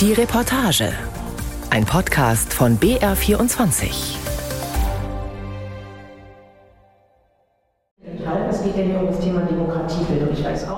Die 0.00 0.14
Reportage. 0.14 0.94
Ein 1.68 1.84
Podcast 1.84 2.54
von 2.54 2.78
BR24. 2.78 4.29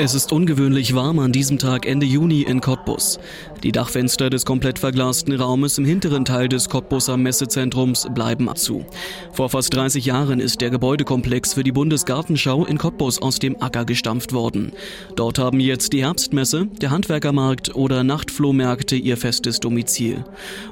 Es 0.05 0.15
ist 0.15 0.33
ungewöhnlich 0.33 0.97
warm 0.97 1.21
an 1.21 1.31
diesem 1.31 1.61
Tag 1.61 1.87
Ende 1.87 2.07
Juni 2.07 2.43
in 2.43 2.61
Cottbus. 2.61 3.21
Die 3.63 3.71
Dachfenster 3.71 4.31
des 4.31 4.45
komplett 4.45 4.81
verglasten 4.81 5.33
Raumes 5.33 5.79
im 5.79 5.85
hinteren 5.85 6.25
Teil 6.25 6.49
des 6.49 6.69
Cottbuser 6.69 7.17
Messezentrums 7.17 8.09
bleiben 8.13 8.51
zu. 8.57 8.85
Vor 9.33 9.51
fast 9.51 9.73
30 9.73 10.05
Jahren 10.05 10.41
ist 10.41 10.61
der 10.61 10.71
Gebäudekomplex 10.71 11.55
für 11.55 11.63
die 11.63 11.71
Bundesgartenschau 11.71 12.65
in 12.65 12.79
Cottbus 12.79 13.23
aus 13.23 13.39
dem 13.39 13.63
Acker 13.63 13.85
gestampft 13.85 14.33
worden. 14.33 14.73
Dort 15.15 15.39
haben 15.39 15.61
jetzt 15.61 15.93
die 15.93 16.03
Herbstmesse, 16.03 16.67
der 16.81 16.91
Handwerkermarkt 16.91 17.77
oder 17.77 18.03
Nachtflohmärkte 18.03 18.97
ihr 18.97 19.17
festes 19.17 19.61
Domizil. 19.61 20.25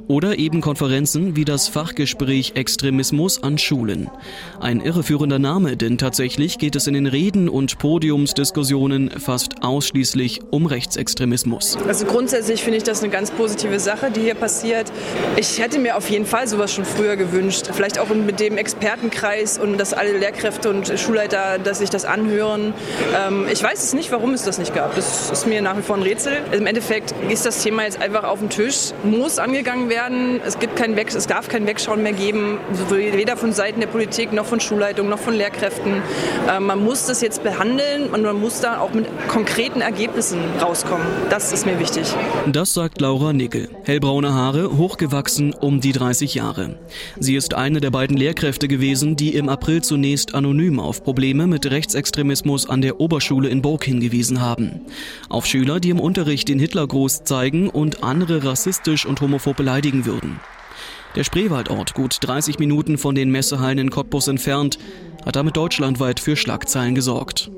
Oder 0.09 0.41
eben 0.41 0.61
Konferenzen 0.61 1.37
wie 1.37 1.45
das 1.45 1.69
Fachgespräch 1.69 2.55
Extremismus 2.57 3.45
an 3.45 3.59
Schulen. 3.59 4.11
Ein 4.59 4.81
irreführender 4.81 5.39
Name, 5.39 5.77
denn 5.77 5.99
tatsächlich 5.99 6.59
geht 6.59 6.75
es 6.75 6.89
in 6.89 6.95
den 6.95 7.07
Reden 7.07 7.49
und 7.49 7.79
Podiumsdiskussionen 7.79 9.20
fast 9.21 9.63
ausschließlich 9.63 10.41
um 10.51 10.67
Rechtsextremismus. 10.67 11.77
Also 11.87 12.07
grundsätzlich 12.07 12.63
finde 12.63 12.79
ich 12.79 12.83
das 12.83 13.03
eine 13.03 13.13
ganz 13.13 13.31
positive 13.31 13.79
Sache, 13.79 14.11
die 14.11 14.21
hier 14.21 14.35
passiert. 14.35 14.91
Ich 15.37 15.59
hätte 15.59 15.79
mir 15.79 15.97
auf 15.97 16.11
jeden 16.11 16.27
Fall 16.27 16.49
sowas 16.49 16.73
schon 16.73 16.85
früher 16.85 17.17
gewünscht. 17.17 17.71
Vielleicht 17.73 17.99
auch 17.99 18.09
mit 18.09 18.41
dem 18.41 18.57
Expertenkreis 18.57 19.59
und 19.59 19.79
dass 19.79 19.93
alle 19.93 20.17
Lehrkräfte 20.19 20.71
und 20.71 20.93
Schulleiter, 20.99 21.59
dass 21.59 21.79
sich 21.79 21.91
das 21.91 22.05
anhören. 22.05 22.75
Ähm, 23.17 23.47
ich 23.53 23.63
weiß 23.63 23.83
es 23.83 23.95
nicht, 23.95 24.11
warum 24.13 24.33
es 24.33 24.43
das 24.43 24.59
nicht 24.59 24.75
gab. 24.75 24.95
Das 24.97 25.31
ist 25.31 25.47
mir 25.47 25.63
nach 25.63 25.77
wie 25.77 25.83
vor 25.83 25.97
ein 25.97 26.03
Rätsel. 26.03 26.39
Im 26.53 26.67
Endeffekt 26.67 27.15
ist 27.29 27.47
das 27.47 27.63
Thema 27.63 27.85
jetzt 27.85 28.01
einfach 28.01 28.25
auf 28.25 28.39
dem 28.39 28.49
Tisch, 28.49 28.93
muss 29.05 29.39
angegangen 29.39 29.89
werden. 29.89 30.41
Es, 30.45 30.59
gibt 30.59 30.77
kein 30.77 30.97
Weg, 30.97 31.15
es 31.15 31.27
darf 31.27 31.49
kein 31.49 31.67
Wegschauen 31.67 32.03
mehr 32.03 32.13
geben, 32.13 32.59
weder 32.89 33.37
von 33.37 33.53
Seiten 33.53 33.81
der 33.81 33.89
Politik 33.89 34.33
noch 34.33 34.47
von 34.47 34.61
Schulleitung 34.61 35.09
noch 35.09 35.19
von 35.19 35.35
Lehrkräften. 35.35 36.03
Ähm, 36.51 36.67
man 36.67 36.83
muss 36.83 37.07
das 37.07 37.21
jetzt 37.21 37.43
behandeln 37.43 38.11
und 38.11 38.23
man 38.23 38.41
muss 38.41 38.61
da 38.61 38.81
auch 38.81 38.93
mit 38.93 39.07
konkreten 39.29 39.81
Ergebnissen 39.81 40.41
rauskommen. 40.61 41.07
Das 41.29 41.53
ist 41.53 41.67
mir 41.67 41.79
wichtig. 41.79 42.15
Das 42.51 42.75
sagt 42.75 43.01
Laura 43.01 43.33
Nickel. 43.33 43.69
Hellbraune 43.85 44.35
Haare, 44.35 44.77
hochgewachsen, 44.77 45.53
um 45.53 45.81
die 45.81 45.93
30 45.93 46.35
Jahre. 46.35 46.79
Sie 47.19 47.37
ist 47.37 47.55
eine 47.55 47.81
der 47.81 47.91
beiden 47.91 48.17
Lehrkräfte 48.17 48.69
gewesen, 48.69 49.17
die 49.17 49.35
im 49.35 49.49
April 49.49 49.83
zunächst 49.83 50.35
anonym 50.35 50.81
auf 50.81 51.05
Probleme 51.05 51.47
mit 51.47 51.71
Rechtsextremismus 51.71 52.69
an 52.69 52.83
der 52.83 53.01
Oberschule 53.01 53.49
in 53.49 53.63
Burg 53.63 53.85
hingewiesen 53.85 54.41
haben. 54.41 54.83
Auf 55.29 55.47
Schüler, 55.47 55.81
die 55.81 55.91
im 55.91 56.01
Unterricht 56.01 56.49
den 56.49 56.59
Hitlergruß 56.59 57.25
zeigen 57.25 57.69
und 57.69 58.03
andere 58.03 58.45
rassistisch 58.45 59.07
und 59.07 59.21
homophob 59.21 59.57
beleidigen 59.57 60.07
würden. 60.07 60.41
Der 61.17 61.25
Spreewaldort, 61.25 61.95
gut 61.95 62.19
30 62.21 62.61
Minuten 62.61 62.97
von 62.97 63.17
den 63.17 63.31
Messehallen 63.31 63.79
in 63.79 63.91
Cottbus 63.91 64.29
entfernt, 64.29 64.79
hat 65.27 65.35
damit 65.35 65.57
deutschlandweit 65.57 66.21
für 66.21 66.37
Schlagzeilen 66.37 66.95
gesorgt. 66.95 67.51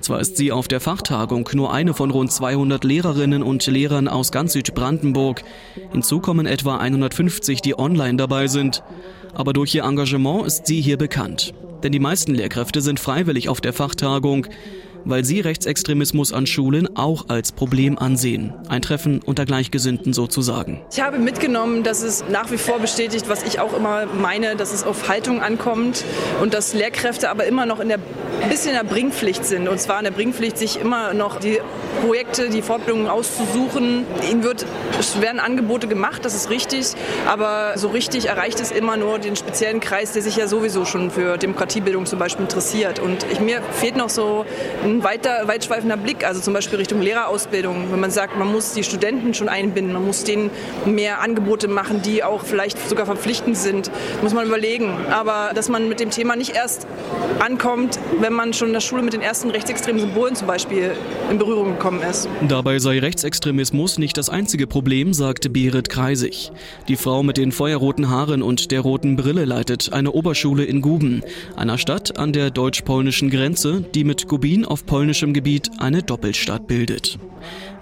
Zwar 0.00 0.20
ist 0.20 0.36
sie 0.36 0.50
auf 0.50 0.66
der 0.66 0.80
Fachtagung 0.80 1.48
nur 1.54 1.72
eine 1.72 1.94
von 1.94 2.10
rund 2.10 2.32
200 2.32 2.82
Lehrerinnen 2.82 3.44
und 3.44 3.64
Lehrern 3.66 4.08
aus 4.08 4.32
ganz 4.32 4.54
Südbrandenburg. 4.54 5.44
Hinzu 5.92 6.20
kommen 6.20 6.46
etwa 6.46 6.78
150, 6.78 7.62
die 7.62 7.78
online 7.78 8.16
dabei 8.16 8.48
sind. 8.48 8.82
Aber 9.34 9.52
durch 9.52 9.74
ihr 9.74 9.84
Engagement 9.84 10.46
ist 10.46 10.66
sie 10.66 10.80
hier 10.80 10.96
bekannt. 10.96 11.54
Denn 11.82 11.92
die 11.92 12.00
meisten 12.00 12.34
Lehrkräfte 12.34 12.80
sind 12.80 12.98
freiwillig 12.98 13.48
auf 13.48 13.60
der 13.60 13.72
Fachtagung 13.72 14.46
weil 15.06 15.24
sie 15.24 15.40
Rechtsextremismus 15.40 16.32
an 16.32 16.46
Schulen 16.46 16.96
auch 16.96 17.28
als 17.28 17.52
Problem 17.52 17.98
ansehen. 17.98 18.52
Ein 18.68 18.82
Treffen 18.82 19.20
unter 19.24 19.46
Gleichgesinnten 19.46 20.12
sozusagen. 20.12 20.82
Ich 20.92 21.00
habe 21.00 21.18
mitgenommen, 21.18 21.82
dass 21.82 22.02
es 22.02 22.24
nach 22.28 22.50
wie 22.50 22.58
vor 22.58 22.78
bestätigt, 22.78 23.28
was 23.28 23.44
ich 23.44 23.60
auch 23.60 23.74
immer 23.74 24.06
meine, 24.06 24.56
dass 24.56 24.74
es 24.74 24.84
auf 24.84 25.08
Haltung 25.08 25.40
ankommt 25.40 26.04
und 26.42 26.52
dass 26.52 26.74
Lehrkräfte 26.74 27.30
aber 27.30 27.44
immer 27.46 27.66
noch 27.66 27.80
in 27.80 27.88
der 27.88 27.98
bisschen 28.48 28.70
in 28.70 28.76
der 28.76 28.84
Bringpflicht 28.84 29.44
sind. 29.44 29.68
Und 29.68 29.80
zwar 29.80 29.98
in 29.98 30.04
der 30.04 30.10
Bringpflicht, 30.10 30.58
sich 30.58 30.80
immer 30.80 31.14
noch 31.14 31.38
die 31.38 31.58
Projekte, 32.04 32.48
die 32.50 32.62
Fortbildungen 32.62 33.08
auszusuchen. 33.08 34.04
Ihnen 34.30 34.42
wird, 34.42 34.66
werden 35.20 35.40
Angebote 35.40 35.88
gemacht, 35.88 36.24
das 36.24 36.34
ist 36.34 36.50
richtig, 36.50 36.92
aber 37.26 37.72
so 37.76 37.88
richtig 37.88 38.26
erreicht 38.26 38.60
es 38.60 38.70
immer 38.70 38.96
nur 38.96 39.18
den 39.18 39.36
speziellen 39.36 39.80
Kreis, 39.80 40.12
der 40.12 40.22
sich 40.22 40.36
ja 40.36 40.46
sowieso 40.46 40.84
schon 40.84 41.10
für 41.10 41.38
Demokratiebildung 41.38 42.06
zum 42.06 42.18
Beispiel 42.18 42.44
interessiert. 42.44 42.98
Und 42.98 43.26
ich, 43.32 43.40
mir 43.40 43.62
fehlt 43.72 43.96
noch 43.96 44.10
so 44.10 44.44
ein 44.84 44.95
ein 44.96 45.04
weiter, 45.04 45.46
weitschweifender 45.46 45.96
Blick, 45.96 46.26
also 46.26 46.40
zum 46.40 46.54
Beispiel 46.54 46.78
Richtung 46.78 47.00
Lehrerausbildung, 47.00 47.90
wenn 47.90 48.00
man 48.00 48.10
sagt, 48.10 48.38
man 48.38 48.50
muss 48.50 48.72
die 48.72 48.82
Studenten 48.82 49.34
schon 49.34 49.48
einbinden, 49.48 49.92
man 49.92 50.06
muss 50.06 50.24
denen 50.24 50.50
mehr 50.84 51.20
Angebote 51.20 51.68
machen, 51.68 52.02
die 52.02 52.24
auch 52.24 52.42
vielleicht 52.44 52.88
sogar 52.88 53.06
verpflichtend 53.06 53.56
sind, 53.56 53.90
muss 54.22 54.32
man 54.32 54.46
überlegen. 54.46 54.90
Aber 55.10 55.50
dass 55.54 55.68
man 55.68 55.88
mit 55.88 56.00
dem 56.00 56.10
Thema 56.10 56.36
nicht 56.36 56.54
erst 56.54 56.86
ankommt, 57.40 57.98
wenn 58.20 58.32
man 58.32 58.52
schon 58.54 58.68
in 58.68 58.72
der 58.72 58.80
Schule 58.80 59.02
mit 59.02 59.12
den 59.12 59.20
ersten 59.20 59.50
rechtsextremen 59.50 60.00
Symbolen 60.00 60.34
zum 60.34 60.46
Beispiel 60.46 60.92
in 61.30 61.38
Berührung 61.38 61.72
gekommen 61.72 62.00
ist. 62.02 62.28
Dabei 62.48 62.78
sei 62.78 62.98
Rechtsextremismus 62.98 63.98
nicht 63.98 64.16
das 64.16 64.30
einzige 64.30 64.66
Problem, 64.66 65.12
sagte 65.12 65.50
Berit 65.50 65.88
Kreisig. 65.90 66.52
Die 66.88 66.96
Frau 66.96 67.22
mit 67.22 67.36
den 67.36 67.52
feuerroten 67.52 68.08
Haaren 68.08 68.42
und 68.42 68.70
der 68.70 68.80
roten 68.80 69.16
Brille 69.16 69.44
leitet 69.44 69.92
eine 69.92 70.12
Oberschule 70.12 70.64
in 70.64 70.80
Guben, 70.80 71.22
einer 71.56 71.78
Stadt 71.78 72.18
an 72.18 72.32
der 72.32 72.50
deutsch-polnischen 72.50 73.30
Grenze, 73.30 73.84
die 73.94 74.04
mit 74.04 74.28
Gubin 74.28 74.64
auf 74.64 74.85
polnischem 74.86 75.34
Gebiet 75.34 75.70
eine 75.78 76.02
Doppelstadt 76.02 76.66
bildet. 76.66 77.18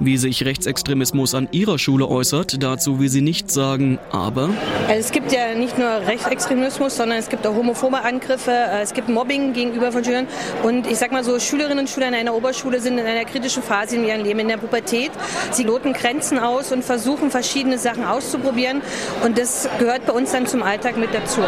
Wie 0.00 0.16
sich 0.16 0.44
Rechtsextremismus 0.44 1.34
an 1.34 1.48
ihrer 1.52 1.78
Schule 1.78 2.08
äußert, 2.08 2.62
dazu 2.62 2.98
will 2.98 3.08
sie 3.08 3.20
nichts 3.20 3.54
sagen, 3.54 3.98
aber... 4.10 4.50
Also 4.88 5.00
es 5.00 5.12
gibt 5.12 5.32
ja 5.32 5.54
nicht 5.54 5.78
nur 5.78 5.88
Rechtsextremismus, 5.88 6.96
sondern 6.96 7.18
es 7.18 7.28
gibt 7.28 7.46
auch 7.46 7.54
homophobe 7.54 8.02
Angriffe, 8.02 8.50
äh, 8.50 8.82
es 8.82 8.92
gibt 8.92 9.08
Mobbing 9.08 9.52
gegenüber 9.52 9.92
von 9.92 10.04
Schülern 10.04 10.26
und 10.64 10.86
ich 10.86 10.96
sag 10.96 11.12
mal 11.12 11.22
so, 11.22 11.38
Schülerinnen 11.38 11.80
und 11.80 11.88
Schüler 11.88 12.08
in 12.08 12.14
einer 12.14 12.34
Oberschule 12.34 12.80
sind 12.80 12.98
in 12.98 13.06
einer 13.06 13.24
kritischen 13.24 13.62
Phase 13.62 13.96
in 13.96 14.04
ihrem 14.04 14.24
Leben, 14.24 14.40
in 14.40 14.48
der 14.48 14.56
Pubertät. 14.56 15.12
Sie 15.52 15.62
loten 15.62 15.92
Grenzen 15.92 16.38
aus 16.38 16.72
und 16.72 16.84
versuchen 16.84 17.30
verschiedene 17.30 17.78
Sachen 17.78 18.04
auszuprobieren 18.04 18.82
und 19.24 19.38
das 19.38 19.68
gehört 19.78 20.06
bei 20.06 20.12
uns 20.12 20.32
dann 20.32 20.46
zum 20.46 20.62
Alltag 20.62 20.96
mit 20.96 21.14
dazu. 21.14 21.40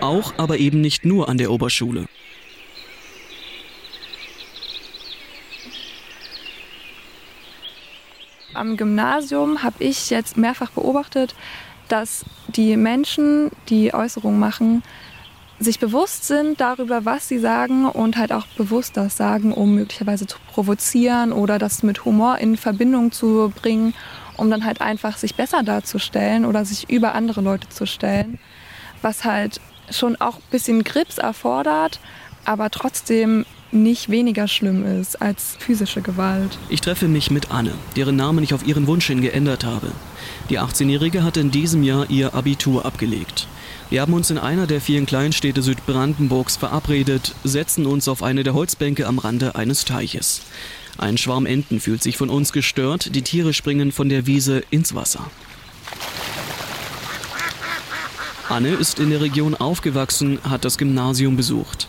Auch, 0.00 0.32
aber 0.36 0.58
eben 0.58 0.80
nicht 0.80 1.04
nur 1.04 1.28
an 1.28 1.38
der 1.38 1.50
Oberschule. 1.50 2.06
Am 8.58 8.76
Gymnasium 8.76 9.62
habe 9.62 9.76
ich 9.78 10.10
jetzt 10.10 10.36
mehrfach 10.36 10.70
beobachtet, 10.70 11.34
dass 11.88 12.24
die 12.48 12.76
Menschen, 12.76 13.50
die 13.68 13.94
Äußerungen 13.94 14.38
machen, 14.38 14.82
sich 15.60 15.78
bewusst 15.78 16.26
sind 16.26 16.60
darüber, 16.60 17.04
was 17.04 17.28
sie 17.28 17.38
sagen 17.38 17.86
und 17.86 18.16
halt 18.16 18.32
auch 18.32 18.46
bewusst 18.56 18.96
das 18.96 19.16
sagen, 19.16 19.52
um 19.52 19.74
möglicherweise 19.74 20.26
zu 20.26 20.38
provozieren 20.52 21.32
oder 21.32 21.58
das 21.58 21.82
mit 21.82 22.04
Humor 22.04 22.38
in 22.38 22.56
Verbindung 22.56 23.12
zu 23.12 23.52
bringen, 23.54 23.94
um 24.36 24.50
dann 24.50 24.64
halt 24.64 24.80
einfach 24.80 25.16
sich 25.16 25.34
besser 25.34 25.62
darzustellen 25.62 26.44
oder 26.44 26.64
sich 26.64 26.90
über 26.90 27.14
andere 27.14 27.40
Leute 27.40 27.68
zu 27.68 27.86
stellen, 27.86 28.38
was 29.02 29.24
halt 29.24 29.60
schon 29.90 30.20
auch 30.20 30.36
ein 30.36 30.50
bisschen 30.50 30.84
Grips 30.84 31.18
erfordert, 31.18 31.98
aber 32.44 32.70
trotzdem 32.70 33.46
nicht 33.72 34.08
weniger 34.08 34.48
schlimm 34.48 34.84
ist 34.84 35.20
als 35.20 35.56
physische 35.58 36.00
Gewalt. 36.00 36.58
Ich 36.68 36.80
treffe 36.80 37.08
mich 37.08 37.30
mit 37.30 37.50
Anne, 37.50 37.72
deren 37.96 38.16
Namen 38.16 38.42
ich 38.42 38.54
auf 38.54 38.66
ihren 38.66 38.86
Wunsch 38.86 39.06
hin 39.06 39.20
geändert 39.20 39.64
habe. 39.64 39.92
Die 40.50 40.58
18-Jährige 40.58 41.22
hat 41.22 41.36
in 41.36 41.50
diesem 41.50 41.82
Jahr 41.82 42.08
ihr 42.10 42.34
Abitur 42.34 42.84
abgelegt. 42.86 43.46
Wir 43.90 44.02
haben 44.02 44.12
uns 44.12 44.30
in 44.30 44.38
einer 44.38 44.66
der 44.66 44.80
vielen 44.80 45.06
Kleinstädte 45.06 45.62
Südbrandenburgs 45.62 46.56
verabredet, 46.56 47.34
setzen 47.44 47.86
uns 47.86 48.08
auf 48.08 48.22
eine 48.22 48.42
der 48.42 48.54
Holzbänke 48.54 49.06
am 49.06 49.18
Rande 49.18 49.54
eines 49.54 49.84
Teiches. 49.84 50.42
Ein 50.98 51.16
Schwarm 51.16 51.46
Enten 51.46 51.80
fühlt 51.80 52.02
sich 52.02 52.16
von 52.16 52.28
uns 52.28 52.52
gestört, 52.52 53.14
die 53.14 53.22
Tiere 53.22 53.54
springen 53.54 53.92
von 53.92 54.08
der 54.08 54.26
Wiese 54.26 54.62
ins 54.70 54.94
Wasser. 54.94 55.30
Anne 58.48 58.70
ist 58.70 58.98
in 58.98 59.10
der 59.10 59.20
Region 59.20 59.54
aufgewachsen, 59.54 60.38
hat 60.42 60.64
das 60.64 60.78
Gymnasium 60.78 61.36
besucht. 61.36 61.86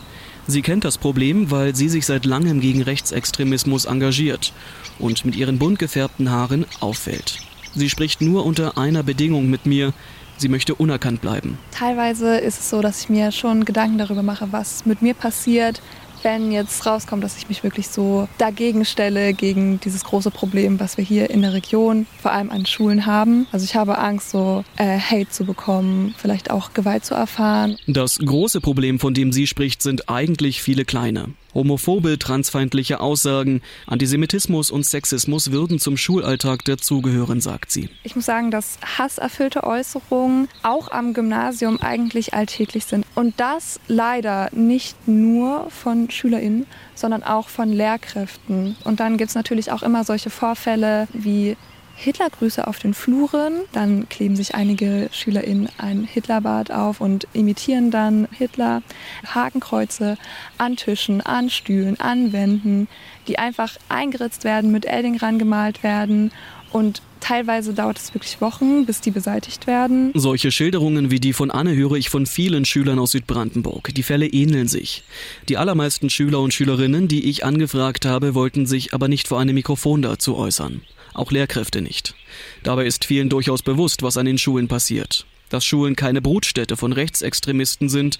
Sie 0.50 0.62
kennt 0.62 0.84
das 0.84 0.98
Problem, 0.98 1.52
weil 1.52 1.76
sie 1.76 1.88
sich 1.88 2.06
seit 2.06 2.24
langem 2.24 2.60
gegen 2.60 2.82
Rechtsextremismus 2.82 3.84
engagiert 3.84 4.52
und 4.98 5.24
mit 5.24 5.36
ihren 5.36 5.60
bunt 5.60 5.78
gefärbten 5.78 6.28
Haaren 6.28 6.66
auffällt. 6.80 7.38
Sie 7.76 7.88
spricht 7.88 8.20
nur 8.20 8.44
unter 8.44 8.76
einer 8.76 9.04
Bedingung 9.04 9.48
mit 9.48 9.64
mir. 9.64 9.92
Sie 10.38 10.48
möchte 10.48 10.74
unerkannt 10.74 11.20
bleiben. 11.20 11.56
Teilweise 11.70 12.36
ist 12.38 12.58
es 12.58 12.68
so, 12.68 12.82
dass 12.82 13.02
ich 13.02 13.08
mir 13.08 13.30
schon 13.30 13.64
Gedanken 13.64 13.98
darüber 13.98 14.24
mache, 14.24 14.48
was 14.50 14.84
mit 14.86 15.02
mir 15.02 15.14
passiert, 15.14 15.80
wenn 16.22 16.52
jetzt 16.52 16.86
rauskommt, 16.86 17.24
dass 17.24 17.36
ich 17.36 17.48
mich 17.48 17.62
wirklich 17.62 17.88
so 17.88 18.28
dagegen 18.38 18.84
stelle, 18.84 19.32
gegen 19.32 19.80
dieses 19.80 20.04
große 20.04 20.30
Problem, 20.30 20.80
was 20.80 20.96
wir 20.96 21.04
hier 21.04 21.30
in 21.30 21.42
der 21.42 21.52
Region, 21.52 22.06
vor 22.20 22.32
allem 22.32 22.50
an 22.50 22.66
Schulen 22.66 23.06
haben. 23.06 23.46
Also 23.52 23.64
ich 23.64 23.74
habe 23.74 23.98
Angst, 23.98 24.30
so 24.30 24.64
äh, 24.76 24.98
Hate 24.98 25.28
zu 25.30 25.44
bekommen, 25.44 26.14
vielleicht 26.16 26.50
auch 26.50 26.72
Gewalt 26.72 27.04
zu 27.04 27.14
erfahren. 27.14 27.76
Das 27.86 28.18
große 28.18 28.60
Problem, 28.60 28.98
von 28.98 29.14
dem 29.14 29.32
sie 29.32 29.46
spricht, 29.46 29.82
sind 29.82 30.08
eigentlich 30.08 30.62
viele 30.62 30.84
kleine. 30.84 31.30
Homophobe, 31.54 32.18
transfeindliche 32.18 33.00
Aussagen, 33.00 33.62
Antisemitismus 33.86 34.70
und 34.70 34.84
Sexismus 34.84 35.50
würden 35.50 35.78
zum 35.78 35.96
Schulalltag 35.96 36.64
dazugehören, 36.64 37.40
sagt 37.40 37.70
sie. 37.70 37.88
Ich 38.02 38.16
muss 38.16 38.26
sagen, 38.26 38.50
dass 38.50 38.78
hasserfüllte 38.98 39.64
Äußerungen 39.64 40.48
auch 40.62 40.90
am 40.90 41.14
Gymnasium 41.14 41.80
eigentlich 41.80 42.34
alltäglich 42.34 42.84
sind. 42.84 43.04
Und 43.14 43.38
das 43.38 43.80
leider 43.88 44.48
nicht 44.52 45.08
nur 45.08 45.70
von 45.70 46.10
SchülerInnen, 46.10 46.66
sondern 46.94 47.22
auch 47.22 47.48
von 47.48 47.72
Lehrkräften. 47.72 48.76
Und 48.84 49.00
dann 49.00 49.16
gibt 49.16 49.30
es 49.30 49.34
natürlich 49.34 49.72
auch 49.72 49.82
immer 49.82 50.04
solche 50.04 50.30
Vorfälle 50.30 51.08
wie 51.12 51.56
Hitlergrüße 52.00 52.66
auf 52.66 52.78
den 52.78 52.94
Fluren. 52.94 53.60
Dann 53.72 54.08
kleben 54.08 54.34
sich 54.34 54.54
einige 54.54 55.10
SchülerInnen 55.12 55.68
ein 55.76 56.04
Hitlerbad 56.04 56.70
auf 56.70 57.00
und 57.00 57.28
imitieren 57.34 57.90
dann 57.90 58.26
Hitler. 58.32 58.82
Hakenkreuze 59.26 60.16
an 60.56 60.76
Tischen, 60.76 61.20
an 61.20 61.50
Stühlen, 61.50 62.00
an 62.00 62.32
Wänden, 62.32 62.88
die 63.28 63.38
einfach 63.38 63.76
eingeritzt 63.88 64.44
werden, 64.44 64.72
mit 64.72 64.86
Edding 64.86 65.18
rangemalt 65.18 65.82
werden 65.82 66.32
und 66.72 67.02
Teilweise 67.20 67.74
dauert 67.74 67.98
es 67.98 68.14
wirklich 68.14 68.40
Wochen, 68.40 68.86
bis 68.86 69.02
die 69.02 69.10
beseitigt 69.10 69.66
werden. 69.66 70.10
Solche 70.14 70.50
Schilderungen 70.50 71.10
wie 71.10 71.20
die 71.20 71.34
von 71.34 71.50
Anne 71.50 71.76
höre 71.76 71.92
ich 71.92 72.08
von 72.08 72.24
vielen 72.24 72.64
Schülern 72.64 72.98
aus 72.98 73.10
Südbrandenburg. 73.10 73.94
Die 73.94 74.02
Fälle 74.02 74.26
ähneln 74.26 74.68
sich. 74.68 75.04
Die 75.50 75.58
allermeisten 75.58 76.08
Schüler 76.08 76.40
und 76.40 76.54
Schülerinnen, 76.54 77.08
die 77.08 77.28
ich 77.28 77.44
angefragt 77.44 78.06
habe, 78.06 78.34
wollten 78.34 78.64
sich 78.64 78.94
aber 78.94 79.06
nicht 79.06 79.28
vor 79.28 79.38
einem 79.38 79.54
Mikrofon 79.54 80.00
dazu 80.00 80.34
äußern 80.34 80.80
auch 81.14 81.32
Lehrkräfte 81.32 81.80
nicht. 81.80 82.14
Dabei 82.62 82.86
ist 82.86 83.04
vielen 83.04 83.28
durchaus 83.28 83.62
bewusst, 83.62 84.02
was 84.02 84.16
an 84.16 84.26
den 84.26 84.38
Schulen 84.38 84.68
passiert. 84.68 85.26
Dass 85.48 85.64
Schulen 85.64 85.96
keine 85.96 86.22
Brutstätte 86.22 86.76
von 86.76 86.92
Rechtsextremisten 86.92 87.88
sind, 87.88 88.18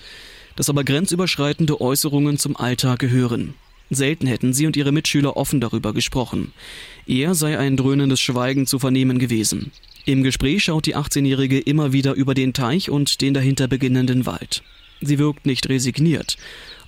dass 0.57 0.69
aber 0.69 0.85
grenzüberschreitende 0.85 1.81
Äußerungen 1.81 2.39
zum 2.39 2.57
Alltag 2.57 2.99
gehören. 2.99 3.55
Selten 3.91 4.27
hätten 4.27 4.53
sie 4.53 4.67
und 4.67 4.77
ihre 4.77 4.93
Mitschüler 4.93 5.37
offen 5.37 5.61
darüber 5.61 5.93
gesprochen. 5.93 6.53
Eher 7.07 7.35
sei 7.35 7.59
ein 7.59 7.77
dröhnendes 7.77 8.21
Schweigen 8.21 8.67
zu 8.67 8.79
vernehmen 8.79 9.19
gewesen. 9.19 9.73
Im 10.05 10.23
Gespräch 10.23 10.65
schaut 10.65 10.87
die 10.87 10.97
18-Jährige 10.97 11.59
immer 11.59 11.93
wieder 11.93 12.15
über 12.15 12.35
den 12.35 12.53
Teich 12.53 12.89
und 12.89 13.21
den 13.21 13.35
dahinter 13.35 13.69
beginnenden 13.69 14.27
Wald. 14.27 14.63
Sie 15.01 15.19
wirkt 15.19 15.47
nicht 15.47 15.69
resigniert. 15.69 16.37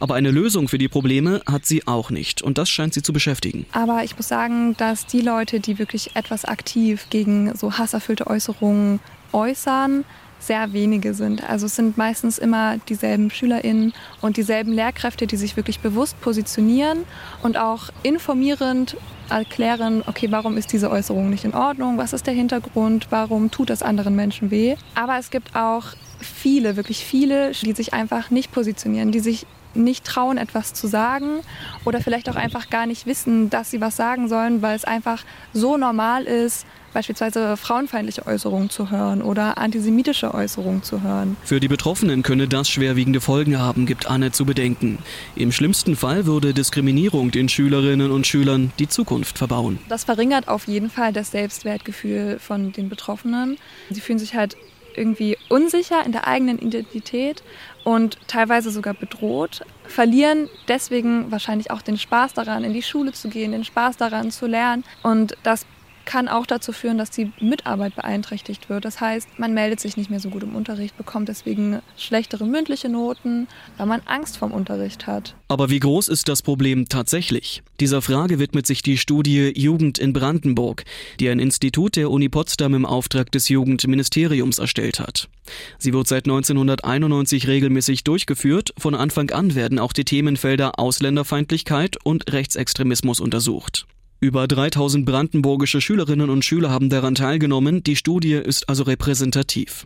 Aber 0.01 0.15
eine 0.17 0.31
Lösung 0.31 0.69
für 0.69 0.79
die 0.79 0.89
Probleme 0.89 1.43
hat 1.47 1.65
sie 1.65 1.87
auch 1.87 2.11
nicht. 2.11 2.43
Und 2.43 2.59
das 2.59 2.69
scheint 2.69 2.95
sie 2.95 3.03
zu 3.03 3.13
beschäftigen. 3.13 3.67
Aber 3.73 4.03
ich 4.05 4.17
muss 4.17 4.29
sagen, 4.29 4.77
dass 4.77 5.07
die 5.07 5.21
Leute, 5.21 5.61
die 5.61 5.79
wirklich 5.79 6.17
etwas 6.17 6.45
aktiv 6.45 7.07
gegen 7.11 7.55
so 7.55 7.79
hasserfüllte 7.79 8.27
Äußerungen 8.27 9.01
äußern, 9.33 10.05
sehr 10.43 10.73
wenige 10.73 11.15
sind. 11.15 11.49
Also 11.49 11.67
es 11.67 11.77
sind 11.77 11.97
meistens 11.97 12.39
immer 12.39 12.79
dieselben 12.89 13.31
SchülerInnen 13.31 13.93
und 14.21 14.37
dieselben 14.37 14.73
Lehrkräfte, 14.73 15.27
die 15.27 15.37
sich 15.37 15.57
wirklich 15.57 15.81
bewusst 15.81 16.21
positionieren 16.21 17.05
und 17.43 17.57
auch 17.57 17.91
informierend 18.03 18.97
erklären, 19.31 20.03
okay, 20.07 20.29
warum 20.31 20.57
ist 20.57 20.73
diese 20.73 20.91
Äußerung 20.91 21.31
nicht 21.31 21.45
in 21.45 21.55
Ordnung, 21.55 21.97
was 21.97 22.13
ist 22.13 22.27
der 22.27 22.35
Hintergrund, 22.35 23.07
warum 23.11 23.51
tut 23.51 23.71
das 23.71 23.83
anderen 23.83 24.17
Menschen 24.17 24.51
weh. 24.51 24.77
Aber 24.95 25.19
es 25.19 25.31
gibt 25.31 25.55
auch 25.57 25.87
viele, 26.19 26.77
wirklich 26.77 27.05
viele, 27.05 27.53
die 27.53 27.73
sich 27.73 27.95
einfach 27.95 28.31
nicht 28.31 28.53
positionieren, 28.53 29.13
die 29.13 29.21
sich 29.21 29.47
nicht 29.75 30.05
trauen, 30.05 30.39
etwas 30.39 30.75
zu 30.75 30.87
sagen 30.87 31.41
oder 31.85 32.01
vielleicht 32.01 32.29
auch 32.29 32.37
einfach 32.37 32.71
gar 32.71 32.87
nicht 32.87 33.07
wissen, 33.07 33.51
dass 33.51 33.71
sie 33.71 33.81
was 33.81 33.97
sagen 33.97 34.29
sollen, 34.29 34.63
weil 34.63 34.77
es 34.77 34.85
einfach 34.85 35.25
so 35.53 35.77
normal 35.77 36.25
ist, 36.25 36.67
beispielsweise 36.93 37.57
frauenfeindliche 37.57 38.27
Äußerungen 38.27 38.71
zu 38.71 38.91
hören 38.91 39.23
oder 39.23 39.59
antisemitische 39.59 40.35
Äußerungen 40.35 40.83
zu 40.83 41.03
hören. 41.03 41.37
Für 41.43 41.61
die 41.61 41.69
Betroffenen 41.69 42.23
könne 42.23 42.49
das 42.49 42.69
schwerwiegende 42.69 43.21
Folgen 43.21 43.59
haben, 43.59 43.87
gibt 43.87 44.07
Anne 44.07 44.33
zu 44.33 44.45
bedenken. 44.45 44.99
Im 45.35 45.53
schlimmsten 45.53 45.97
Fall 45.97 46.27
würde 46.27 46.55
Diskriminierung 46.55 47.31
den 47.31 47.49
Schülerinnen 47.49 48.11
und 48.11 48.27
Schülern 48.27 48.73
die 48.79 48.89
Zukunft 48.89 49.39
verbauen. 49.39 49.79
Das 49.89 50.05
verringert 50.05 50.49
auf 50.49 50.67
jeden 50.67 50.91
Fall 50.91 51.13
das 51.13 51.31
Selbstwertgefühl 51.31 52.39
von 52.39 52.73
den 52.73 52.89
Betroffenen. 52.89 53.57
Sie 53.91 54.01
fühlen 54.01 54.19
sich 54.19 54.35
halt 54.35 54.57
irgendwie 54.97 55.37
unsicher 55.49 56.05
in 56.05 56.13
der 56.13 56.27
eigenen 56.27 56.59
Identität 56.59 57.43
und 57.85 58.19
teilweise 58.29 58.71
sogar 58.71 58.95
bedroht, 58.95 59.63
verlieren 59.85 60.49
deswegen 60.69 61.31
wahrscheinlich 61.31 61.71
auch 61.71 61.83
den 61.83 61.99
Spaß 61.99 62.35
daran, 62.35 62.65
in 62.65 62.73
die 62.73 62.83
Schule 62.83 63.13
zu 63.13 63.29
gehen, 63.29 63.53
den 63.53 63.65
Spaß 63.65 63.97
daran 63.97 64.31
zu 64.31 64.47
lernen. 64.47 64.85
Und 65.03 65.37
das 65.43 65.67
kann 66.13 66.29
auch 66.29 66.45
dazu 66.45 66.73
führen, 66.73 66.99
dass 66.99 67.09
die 67.09 67.33
Mitarbeit 67.41 67.97
beeinträchtigt 67.97 68.69
wird. 68.69 68.85
Das 68.85 69.01
heißt, 69.01 69.39
man 69.39 69.55
meldet 69.55 69.81
sich 69.81 69.97
nicht 69.97 70.11
mehr 70.11 70.21
so 70.21 70.29
gut 70.29 70.43
im 70.43 70.55
Unterricht, 70.55 70.95
bekommt 70.99 71.31
deswegen 71.31 71.81
schlechtere 71.97 72.45
mündliche 72.45 72.91
Noten, 72.91 73.49
weil 73.79 73.87
man 73.87 74.03
Angst 74.05 74.37
vorm 74.37 74.53
Unterricht 74.53 75.07
hat. 75.07 75.35
Aber 75.49 75.71
wie 75.71 75.81
groß 75.81 76.09
ist 76.09 76.29
das 76.29 76.43
Problem 76.43 76.87
tatsächlich? 76.87 77.63
Dieser 77.81 78.03
Frage 78.03 78.39
widmet 78.39 78.67
sich 78.67 78.83
die 78.83 78.99
Studie 78.99 79.55
Jugend 79.57 79.99
in 79.99 80.13
Brandenburg, 80.13 80.85
die 81.19 81.31
ein 81.31 81.39
Institut 81.39 81.97
der 81.97 82.11
Uni 82.11 82.29
Potsdam 82.29 82.75
im 82.75 82.85
Auftrag 82.85 83.33
des 83.33 83.49
Jugendministeriums 83.49 84.59
erstellt 84.59 85.01
hat. 85.01 85.31
Sie 85.79 85.95
wird 85.95 86.09
seit 86.09 86.27
1991 86.27 87.49
regelmäßig 87.49 88.05
durchgeführt. 88.05 88.75
Von 88.77 88.95
Anfang 88.95 89.31
an 89.31 89.55
werden 89.55 89.79
auch 89.79 89.95
die 89.95 90.05
Themenfelder 90.05 90.79
Ausländerfeindlichkeit 90.79 91.97
und 92.05 92.31
Rechtsextremismus 92.31 93.19
untersucht. 93.19 93.87
Über 94.23 94.47
3000 94.47 95.05
brandenburgische 95.05 95.81
Schülerinnen 95.81 96.31
und 96.31 96.45
Schüler 96.45 96.71
haben 96.71 96.89
daran 96.89 97.17
teilgenommen. 97.17 97.83
Die 97.83 97.97
Studie 97.97 98.35
ist 98.35 98.69
also 98.69 98.85
repräsentativ. 98.85 99.85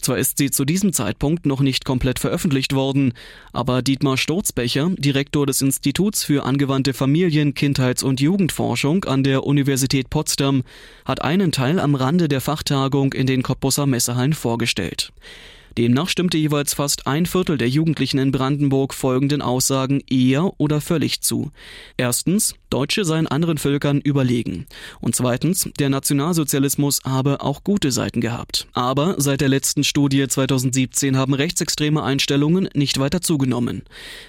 Zwar 0.00 0.16
ist 0.16 0.38
sie 0.38 0.52
zu 0.52 0.64
diesem 0.64 0.92
Zeitpunkt 0.92 1.44
noch 1.44 1.60
nicht 1.60 1.84
komplett 1.84 2.20
veröffentlicht 2.20 2.72
worden, 2.72 3.14
aber 3.52 3.82
Dietmar 3.82 4.16
Sturzbecher, 4.16 4.92
Direktor 4.96 5.44
des 5.44 5.60
Instituts 5.60 6.22
für 6.22 6.44
angewandte 6.44 6.94
Familien-, 6.94 7.52
Kindheits- 7.52 8.04
und 8.04 8.20
Jugendforschung 8.20 9.02
an 9.06 9.24
der 9.24 9.42
Universität 9.42 10.08
Potsdam, 10.08 10.62
hat 11.04 11.22
einen 11.22 11.50
Teil 11.50 11.80
am 11.80 11.96
Rande 11.96 12.28
der 12.28 12.40
Fachtagung 12.40 13.12
in 13.12 13.26
den 13.26 13.42
Cottbusser 13.42 13.86
Messehallen 13.86 14.34
vorgestellt. 14.34 15.12
Demnach 15.78 16.08
stimmte 16.08 16.36
jeweils 16.38 16.74
fast 16.74 17.06
ein 17.06 17.24
Viertel 17.24 17.56
der 17.56 17.68
Jugendlichen 17.68 18.18
in 18.18 18.32
Brandenburg 18.32 18.92
folgenden 18.92 19.40
Aussagen 19.42 20.02
eher 20.10 20.50
oder 20.58 20.80
völlig 20.80 21.20
zu. 21.20 21.52
Erstens, 21.96 22.56
Deutsche 22.68 23.04
seien 23.04 23.28
anderen 23.28 23.58
Völkern 23.58 24.00
überlegen. 24.00 24.66
Und 25.00 25.14
zweitens, 25.14 25.70
der 25.78 25.88
Nationalsozialismus 25.88 27.00
habe 27.04 27.42
auch 27.42 27.62
gute 27.62 27.92
Seiten 27.92 28.20
gehabt. 28.20 28.66
Aber 28.72 29.14
seit 29.18 29.40
der 29.40 29.48
letzten 29.48 29.84
Studie 29.84 30.26
2017 30.26 31.16
haben 31.16 31.32
rechtsextreme 31.32 32.02
Einstellungen 32.02 32.68
nicht 32.74 32.98
weiter 32.98 33.20
zugenommen. 33.20 33.82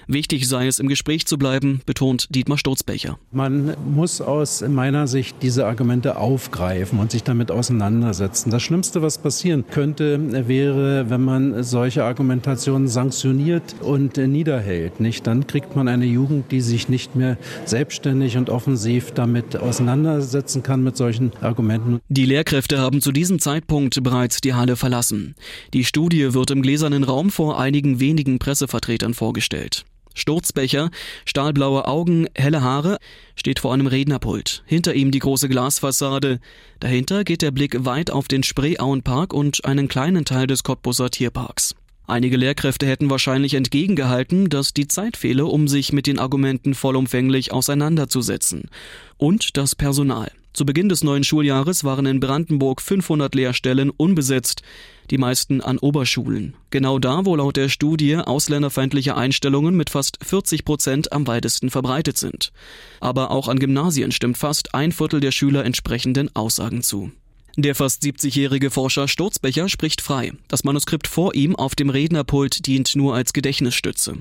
Wichtig 0.05 0.47
sei 0.47 0.67
es, 0.67 0.77
im 0.77 0.87
Gespräch 0.87 1.25
zu 1.25 1.39
bleiben, 1.39 1.81
betont 1.87 2.27
Dietmar 2.33 2.59
Sturzbecher. 2.59 3.17
Man 3.31 3.75
muss 3.91 4.21
aus 4.21 4.61
meiner 4.61 5.07
Sicht 5.07 5.37
diese 5.41 5.65
Argumente 5.65 6.15
aufgreifen 6.17 6.99
und 6.99 7.09
sich 7.09 7.23
damit 7.23 7.49
auseinandersetzen. 7.49 8.51
Das 8.51 8.61
Schlimmste, 8.61 9.01
was 9.01 9.17
passieren 9.17 9.65
könnte, 9.67 10.47
wäre, 10.47 11.09
wenn 11.09 11.21
man 11.21 11.38
man 11.39 11.63
solche 11.63 12.03
Argumentationen 12.03 12.87
sanktioniert 12.87 13.75
und 13.81 14.17
niederhält. 14.17 14.99
Nicht? 14.99 15.25
Dann 15.27 15.47
kriegt 15.47 15.75
man 15.75 15.87
eine 15.87 16.05
Jugend, 16.05 16.51
die 16.51 16.61
sich 16.61 16.89
nicht 16.89 17.15
mehr 17.15 17.37
selbstständig 17.65 18.37
und 18.37 18.49
offensiv 18.49 19.11
damit 19.11 19.55
auseinandersetzen 19.55 20.63
kann 20.63 20.83
mit 20.83 20.97
solchen 20.97 21.31
Argumenten. 21.41 21.99
Die 22.09 22.25
Lehrkräfte 22.25 22.79
haben 22.79 23.01
zu 23.01 23.11
diesem 23.11 23.39
Zeitpunkt 23.39 24.01
bereits 24.03 24.41
die 24.41 24.53
Halle 24.53 24.75
verlassen. 24.75 25.35
Die 25.73 25.85
Studie 25.85 26.33
wird 26.33 26.51
im 26.51 26.61
gläsernen 26.61 27.03
Raum 27.03 27.29
vor 27.29 27.59
einigen 27.59 27.99
wenigen 27.99 28.39
Pressevertretern 28.39 29.13
vorgestellt. 29.13 29.85
Sturzbecher, 30.19 30.91
stahlblaue 31.25 31.87
Augen, 31.87 32.27
helle 32.35 32.61
Haare, 32.61 32.97
steht 33.35 33.59
vor 33.59 33.73
einem 33.73 33.87
Rednerpult. 33.87 34.63
Hinter 34.65 34.93
ihm 34.93 35.11
die 35.11 35.19
große 35.19 35.49
Glasfassade. 35.49 36.39
Dahinter 36.79 37.23
geht 37.23 37.41
der 37.41 37.51
Blick 37.51 37.85
weit 37.85 38.11
auf 38.11 38.27
den 38.27 38.43
Spreeauenpark 38.43 39.33
und 39.33 39.65
einen 39.65 39.87
kleinen 39.87 40.25
Teil 40.25 40.47
des 40.47 40.63
Cottbusser 40.63 41.09
Tierparks. 41.09 41.75
Einige 42.09 42.37
Lehrkräfte 42.37 42.87
hätten 42.87 43.11
wahrscheinlich 43.11 43.53
entgegengehalten, 43.53 44.49
dass 44.49 44.73
die 44.73 44.87
Zeit 44.87 45.15
fehle, 45.15 45.45
um 45.45 45.67
sich 45.67 45.93
mit 45.93 46.07
den 46.07 46.17
Argumenten 46.17 46.73
vollumfänglich 46.73 47.51
auseinanderzusetzen. 47.53 48.69
Und 49.17 49.57
das 49.57 49.75
Personal. 49.75 50.31
Zu 50.51 50.65
Beginn 50.65 50.89
des 50.89 51.03
neuen 51.03 51.23
Schuljahres 51.23 51.83
waren 51.83 52.05
in 52.05 52.19
Brandenburg 52.19 52.81
500 52.81 53.35
Lehrstellen 53.35 53.91
unbesetzt, 53.91 54.63
die 55.11 55.17
meisten 55.17 55.61
an 55.61 55.77
Oberschulen. 55.77 56.55
Genau 56.71 56.99
da, 56.99 57.25
wo 57.25 57.35
laut 57.35 57.55
der 57.55 57.69
Studie 57.69 58.15
ausländerfeindliche 58.17 59.15
Einstellungen 59.15 59.75
mit 59.75 59.89
fast 59.89 60.17
40 60.23 60.65
Prozent 60.65 61.11
am 61.11 61.27
weitesten 61.27 61.69
verbreitet 61.69 62.17
sind. 62.17 62.51
Aber 62.99 63.31
auch 63.31 63.47
an 63.47 63.59
Gymnasien 63.59 64.11
stimmt 64.11 64.37
fast 64.37 64.73
ein 64.73 64.91
Viertel 64.91 65.19
der 65.19 65.31
Schüler 65.31 65.65
entsprechenden 65.65 66.35
Aussagen 66.35 66.81
zu. 66.81 67.11
Der 67.57 67.75
fast 67.75 68.03
70-jährige 68.03 68.69
Forscher 68.69 69.07
Sturzbecher 69.07 69.69
spricht 69.69 70.01
frei. 70.01 70.33
Das 70.47 70.63
Manuskript 70.63 71.07
vor 71.07 71.35
ihm 71.35 71.55
auf 71.55 71.75
dem 71.75 71.89
Rednerpult 71.89 72.65
dient 72.67 72.95
nur 72.95 73.15
als 73.15 73.33
Gedächtnisstütze. 73.33 74.17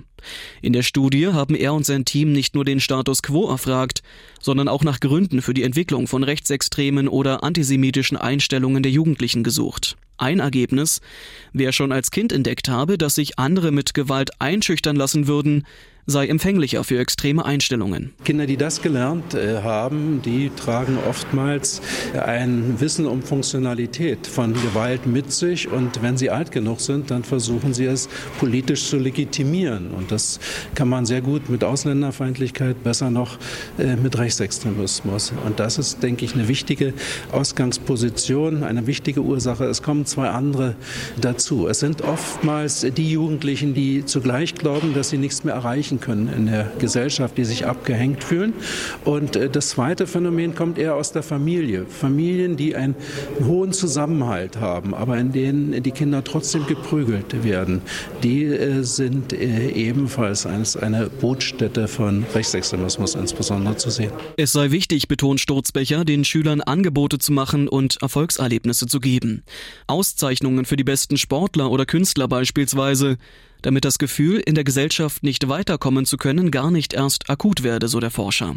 In 0.63 0.73
der 0.73 0.83
Studie 0.83 1.29
haben 1.29 1.55
er 1.55 1.75
und 1.75 1.87
sein 1.87 2.05
Team 2.05 2.33
nicht 2.33 2.55
nur 2.55 2.65
den 2.65 2.81
Status 2.81 3.23
quo 3.23 3.49
erfragt, 3.49 4.03
sondern 4.41 4.67
auch 4.67 4.83
nach 4.83 5.01
Gründen 5.01 5.43
für 5.43 5.55
die 5.55 5.63
Entwicklung 5.63 6.07
von 6.07 6.25
rechtsextremen 6.25 7.07
oder 7.07 7.45
antisemitischen 7.45 8.17
Einstellungen 8.17 8.83
der 8.83 8.93
Jugendlichen 8.93 9.45
gesucht. 9.45 9.97
Ein 10.17 10.41
Ergebnis, 10.41 11.01
wer 11.53 11.73
schon 11.73 11.93
als 11.93 12.11
Kind 12.11 12.33
entdeckt 12.33 12.69
habe, 12.69 12.99
dass 12.99 13.15
sich 13.15 13.39
andere 13.39 13.71
mit 13.71 13.95
Gewalt 13.95 14.31
einschüchtern 14.41 14.97
lassen 14.97 15.29
würden, 15.29 15.65
sei 16.11 16.27
empfänglicher 16.27 16.85
für 16.85 16.99
extreme 16.99 17.45
Einstellungen. 17.45 18.15
Kinder, 18.25 18.47
die 18.47 18.57
das 18.57 18.81
gelernt 18.81 19.35
äh, 19.35 19.61
haben, 19.63 20.23
die 20.25 20.51
tragen 20.57 20.97
oftmals 21.07 21.83
ein 22.19 22.81
Wissen 22.81 23.05
um 23.05 23.23
Funktionalität 23.23 24.27
von 24.27 24.55
Gewalt 24.55 25.07
mit 25.07 25.31
sich 25.33 25.71
und 25.71 26.01
wenn 26.03 26.17
sie 26.17 26.31
alt 26.31 26.51
genug 26.51 26.81
sind, 26.81 27.11
dann 27.11 27.25
versuchen 27.25 27.75
sie 27.75 27.85
es 27.85 28.09
politisch 28.39 28.89
zu 28.89 28.97
legitimieren 28.97 29.91
und 29.91 30.11
das 30.11 30.41
kann 30.75 30.89
man 30.89 31.05
sehr 31.05 31.21
gut 31.21 31.51
mit 31.51 31.63
Ausländerfeindlichkeit, 31.63 32.83
besser 32.83 33.11
noch 33.11 33.37
äh, 33.79 33.95
mit 33.97 34.17
Rechtsextremismus 34.17 35.35
und 35.45 35.61
das 35.61 35.77
ist, 35.77 36.03
denke 36.03 36.25
ich, 36.25 36.33
eine 36.33 36.49
wichtige 36.49 36.95
Ausgangsposition, 37.33 38.63
eine 38.63 38.87
wichtige 38.87 39.21
Ursache. 39.21 39.67
Es 39.67 39.83
kommen 39.83 40.07
zwei 40.07 40.31
andere 40.31 40.75
dazu. 41.21 41.69
Es 41.69 41.81
sind 41.81 42.01
oftmals 42.01 42.81
die 42.97 43.11
Jugendlichen, 43.11 43.75
die 43.75 44.07
zugleich 44.07 44.55
glauben, 44.55 44.95
dass 44.95 45.11
sie 45.11 45.19
nichts 45.19 45.45
mehr 45.45 45.55
erreichen 45.55 45.98
können 46.01 46.33
in 46.35 46.47
der 46.47 46.71
Gesellschaft, 46.79 47.37
die 47.37 47.45
sich 47.45 47.67
abgehängt 47.67 48.25
fühlen. 48.25 48.53
Und 49.05 49.37
äh, 49.37 49.49
das 49.49 49.71
zweite 49.71 50.07
Phänomen 50.07 50.55
kommt 50.55 50.79
eher 50.79 50.95
aus 50.95 51.13
der 51.13 51.23
Familie. 51.23 51.87
Familien, 51.87 52.57
die 52.57 52.77
einen 52.77 52.95
hohen 53.45 53.73
Zusammenhalt 53.73 54.61
haben, 54.61 54.95
aber 54.95 55.19
in 55.19 55.33
denen 55.33 55.83
die 55.83 55.91
Kinder 55.91 56.25
trotzdem 56.25 56.67
geprügelt 56.67 57.45
werden, 57.45 57.83
die 58.23 58.45
äh, 58.45 58.83
sind 58.83 59.33
äh, 59.33 59.71
ebenfalls 59.71 60.47
eine 60.47 61.09
Brutstätte 61.09 61.89
von 61.89 62.25
Rechtsextremismus 62.35 63.15
insbesondere 63.15 63.77
zu 63.77 63.91
sehen. 63.91 64.13
Es 64.37 64.53
sei 64.53 64.71
wichtig, 64.71 65.09
betont 65.09 65.41
Sturzbecher, 65.41 66.05
den 66.05 66.25
Schülern 66.25 66.61
Angebote 66.61 67.19
zu 67.19 67.33
machen 67.33 67.69
und 67.69 68.01
Erfolgserlebnisse 68.03 68.87
zu 68.87 69.01
geben. 69.01 69.43
Auszeichnungen 69.87 70.65
für 70.65 70.77
die 70.77 70.85
besten 70.85 71.17
Sportler 71.17 71.71
oder 71.71 71.87
Künstler 71.87 72.29
beispielsweise 72.29 73.19
damit 73.63 73.85
das 73.85 73.99
Gefühl, 73.99 74.41
in 74.45 74.55
der 74.55 74.65
Gesellschaft 74.65 75.23
nicht 75.23 75.49
weiterkommen 75.49 76.05
zu 76.05 76.17
können, 76.17 76.51
gar 76.51 76.71
nicht 76.71 76.93
erst 76.93 77.29
akut 77.31 77.63
werde, 77.63 77.89
so 77.89 78.01
der 78.01 78.11
Forscher. 78.11 78.57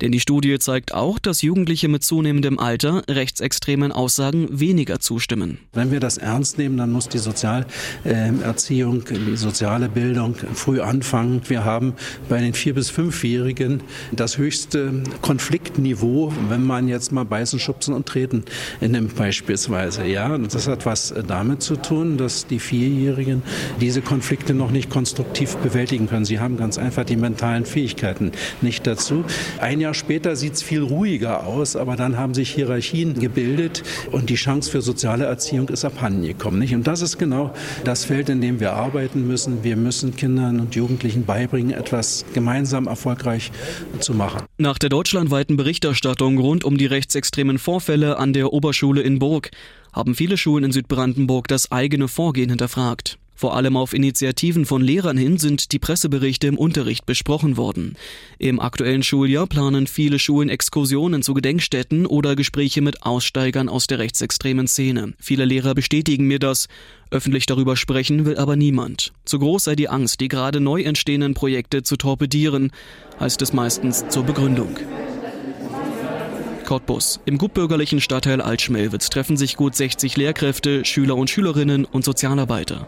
Denn 0.00 0.12
die 0.12 0.20
Studie 0.20 0.58
zeigt 0.58 0.94
auch, 0.94 1.18
dass 1.18 1.42
Jugendliche 1.42 1.88
mit 1.88 2.04
zunehmendem 2.04 2.58
Alter 2.58 3.02
rechtsextremen 3.08 3.92
Aussagen 3.92 4.48
weniger 4.50 5.00
zustimmen. 5.00 5.58
Wenn 5.72 5.90
wir 5.90 6.00
das 6.00 6.18
ernst 6.18 6.58
nehmen, 6.58 6.76
dann 6.76 6.92
muss 6.92 7.08
die 7.08 7.18
Sozialerziehung, 7.18 9.04
die 9.04 9.36
soziale 9.36 9.88
Bildung 9.88 10.34
früh 10.54 10.80
anfangen. 10.80 11.42
Wir 11.48 11.64
haben 11.64 11.94
bei 12.28 12.40
den 12.40 12.54
vier 12.54 12.74
bis 12.74 12.90
fünfjährigen 12.90 13.82
das 14.12 14.38
höchste 14.38 15.02
Konfliktniveau, 15.22 16.32
wenn 16.48 16.64
man 16.64 16.88
jetzt 16.88 17.12
mal 17.12 17.24
beißen, 17.24 17.58
schubsen 17.58 17.94
und 17.94 18.06
treten 18.06 18.44
nimmt 18.80 19.16
beispielsweise. 19.16 20.04
Ja, 20.04 20.36
das 20.38 20.68
hat 20.68 20.86
was 20.86 21.14
damit 21.26 21.62
zu 21.62 21.76
tun, 21.76 22.16
dass 22.16 22.46
die 22.46 22.58
Vierjährigen 22.58 23.42
diese 23.80 24.02
Konflikte 24.02 24.54
noch 24.54 24.70
nicht 24.70 24.90
konstruktiv 24.90 25.56
bewältigen 25.56 26.08
können. 26.08 26.24
Sie 26.24 26.40
haben 26.40 26.56
ganz 26.56 26.78
einfach 26.78 27.04
die 27.04 27.16
mentalen 27.16 27.64
Fähigkeiten 27.64 28.32
nicht 28.60 28.86
dazu. 28.86 29.24
Ein 29.60 29.80
Jahr 29.80 29.94
später 29.94 30.36
sieht 30.36 30.54
es 30.54 30.62
viel 30.62 30.82
ruhiger 30.82 31.46
aus, 31.46 31.76
aber 31.76 31.96
dann 31.96 32.16
haben 32.16 32.34
sich 32.34 32.50
Hierarchien 32.50 33.18
gebildet 33.18 33.82
und 34.12 34.30
die 34.30 34.36
Chance 34.36 34.70
für 34.70 34.82
soziale 34.82 35.24
Erziehung 35.24 35.68
ist 35.68 35.84
abhandengekommen. 35.84 36.60
Nicht? 36.60 36.74
Und 36.74 36.86
das 36.86 37.02
ist 37.02 37.18
genau 37.18 37.54
das 37.84 38.04
Feld, 38.04 38.28
in 38.28 38.40
dem 38.40 38.60
wir 38.60 38.72
arbeiten 38.72 39.26
müssen. 39.26 39.64
Wir 39.64 39.76
müssen 39.76 40.16
Kindern 40.16 40.60
und 40.60 40.74
Jugendlichen 40.74 41.24
beibringen, 41.24 41.72
etwas 41.72 42.24
gemeinsam 42.34 42.86
erfolgreich 42.86 43.50
zu 44.00 44.14
machen. 44.14 44.42
Nach 44.58 44.78
der 44.78 44.90
deutschlandweiten 44.90 45.56
Berichterstattung 45.56 46.38
rund 46.38 46.64
um 46.64 46.76
die 46.76 46.86
rechtsextremen 46.86 47.58
Vorfälle 47.58 48.18
an 48.18 48.32
der 48.32 48.52
Oberschule 48.52 49.02
in 49.02 49.18
Burg 49.18 49.50
haben 49.92 50.14
viele 50.14 50.36
Schulen 50.36 50.64
in 50.64 50.72
Südbrandenburg 50.72 51.48
das 51.48 51.72
eigene 51.72 52.08
Vorgehen 52.08 52.50
hinterfragt. 52.50 53.18
Vor 53.38 53.54
allem 53.54 53.76
auf 53.76 53.94
Initiativen 53.94 54.66
von 54.66 54.82
Lehrern 54.82 55.16
hin 55.16 55.38
sind 55.38 55.70
die 55.70 55.78
Presseberichte 55.78 56.48
im 56.48 56.58
Unterricht 56.58 57.06
besprochen 57.06 57.56
worden. 57.56 57.94
Im 58.40 58.58
aktuellen 58.58 59.04
Schuljahr 59.04 59.46
planen 59.46 59.86
viele 59.86 60.18
Schulen 60.18 60.48
Exkursionen 60.48 61.22
zu 61.22 61.34
Gedenkstätten 61.34 62.04
oder 62.04 62.34
Gespräche 62.34 62.82
mit 62.82 63.04
Aussteigern 63.04 63.68
aus 63.68 63.86
der 63.86 64.00
rechtsextremen 64.00 64.66
Szene. 64.66 65.14
Viele 65.20 65.44
Lehrer 65.44 65.76
bestätigen 65.76 66.26
mir 66.26 66.40
das. 66.40 66.66
Öffentlich 67.12 67.46
darüber 67.46 67.76
sprechen 67.76 68.26
will 68.26 68.38
aber 68.38 68.56
niemand. 68.56 69.12
Zu 69.24 69.38
groß 69.38 69.62
sei 69.62 69.76
die 69.76 69.88
Angst, 69.88 70.20
die 70.20 70.26
gerade 70.26 70.58
neu 70.58 70.82
entstehenden 70.82 71.34
Projekte 71.34 71.84
zu 71.84 71.96
torpedieren, 71.96 72.72
heißt 73.20 73.40
es 73.40 73.52
meistens 73.52 74.04
zur 74.08 74.24
Begründung. 74.24 74.76
Cottbus. 76.68 77.18
Im 77.24 77.38
gutbürgerlichen 77.38 77.98
Stadtteil 77.98 78.42
Altschmelwitz 78.42 79.08
treffen 79.08 79.38
sich 79.38 79.56
gut 79.56 79.74
60 79.74 80.18
Lehrkräfte, 80.18 80.84
Schüler 80.84 81.16
und 81.16 81.30
Schülerinnen 81.30 81.86
und 81.86 82.04
Sozialarbeiter. 82.04 82.86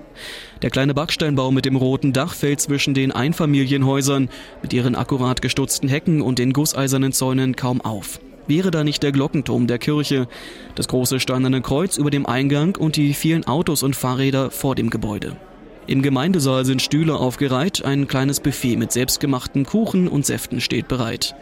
Der 0.60 0.68
kleine 0.68 0.92
Backsteinbau 0.92 1.50
mit 1.50 1.64
dem 1.64 1.76
roten 1.76 2.12
Dach 2.12 2.34
fällt 2.34 2.60
zwischen 2.60 2.92
den 2.92 3.10
Einfamilienhäusern 3.10 4.28
mit 4.60 4.74
ihren 4.74 4.94
akkurat 4.94 5.40
gestutzten 5.40 5.88
Hecken 5.88 6.20
und 6.20 6.38
den 6.38 6.52
gusseisernen 6.52 7.12
Zäunen 7.12 7.56
kaum 7.56 7.80
auf. 7.80 8.20
Wäre 8.46 8.70
da 8.70 8.84
nicht 8.84 9.02
der 9.02 9.12
Glockenturm 9.12 9.66
der 9.66 9.78
Kirche, 9.78 10.28
das 10.74 10.86
große 10.86 11.18
steinerne 11.18 11.62
Kreuz 11.62 11.96
über 11.96 12.10
dem 12.10 12.26
Eingang 12.26 12.76
und 12.76 12.96
die 12.96 13.14
vielen 13.14 13.46
Autos 13.46 13.82
und 13.82 13.96
Fahrräder 13.96 14.50
vor 14.50 14.74
dem 14.74 14.90
Gebäude. 14.90 15.38
Im 15.86 16.02
Gemeindesaal 16.02 16.64
sind 16.64 16.82
Stühle 16.82 17.16
aufgereiht, 17.16 17.84
ein 17.84 18.06
kleines 18.06 18.40
Buffet 18.40 18.76
mit 18.76 18.92
selbstgemachten 18.92 19.64
Kuchen 19.64 20.08
und 20.08 20.24
Säften 20.24 20.60
steht 20.60 20.88
bereit. 20.88 21.34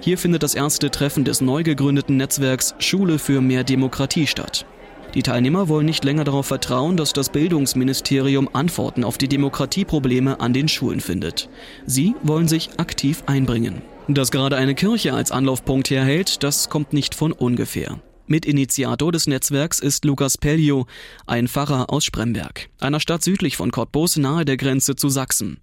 Hier 0.00 0.18
findet 0.18 0.42
das 0.42 0.54
erste 0.54 0.90
Treffen 0.90 1.24
des 1.24 1.40
neu 1.40 1.62
gegründeten 1.62 2.16
Netzwerks 2.16 2.74
Schule 2.78 3.18
für 3.18 3.40
mehr 3.40 3.64
Demokratie 3.64 4.26
statt. 4.26 4.66
Die 5.14 5.22
Teilnehmer 5.22 5.68
wollen 5.68 5.86
nicht 5.86 6.04
länger 6.04 6.24
darauf 6.24 6.46
vertrauen, 6.46 6.96
dass 6.96 7.12
das 7.12 7.28
Bildungsministerium 7.28 8.50
Antworten 8.52 9.04
auf 9.04 9.16
die 9.16 9.28
Demokratieprobleme 9.28 10.40
an 10.40 10.52
den 10.52 10.68
Schulen 10.68 11.00
findet. 11.00 11.48
Sie 11.86 12.16
wollen 12.22 12.48
sich 12.48 12.70
aktiv 12.78 13.22
einbringen. 13.26 13.80
Dass 14.08 14.32
gerade 14.32 14.56
eine 14.56 14.74
Kirche 14.74 15.14
als 15.14 15.30
Anlaufpunkt 15.30 15.88
herhält, 15.88 16.42
das 16.42 16.68
kommt 16.68 16.92
nicht 16.92 17.14
von 17.14 17.32
ungefähr. 17.32 18.00
Mitinitiator 18.26 19.12
des 19.12 19.26
Netzwerks 19.26 19.80
ist 19.80 20.06
Lukas 20.06 20.38
Pellio, 20.38 20.86
ein 21.26 21.46
Pfarrer 21.46 21.90
aus 21.92 22.06
Spremberg, 22.06 22.70
einer 22.80 22.98
Stadt 22.98 23.22
südlich 23.22 23.58
von 23.58 23.70
Cottbus 23.70 24.16
nahe 24.16 24.46
der 24.46 24.56
Grenze 24.56 24.96
zu 24.96 25.10
Sachsen. 25.10 25.60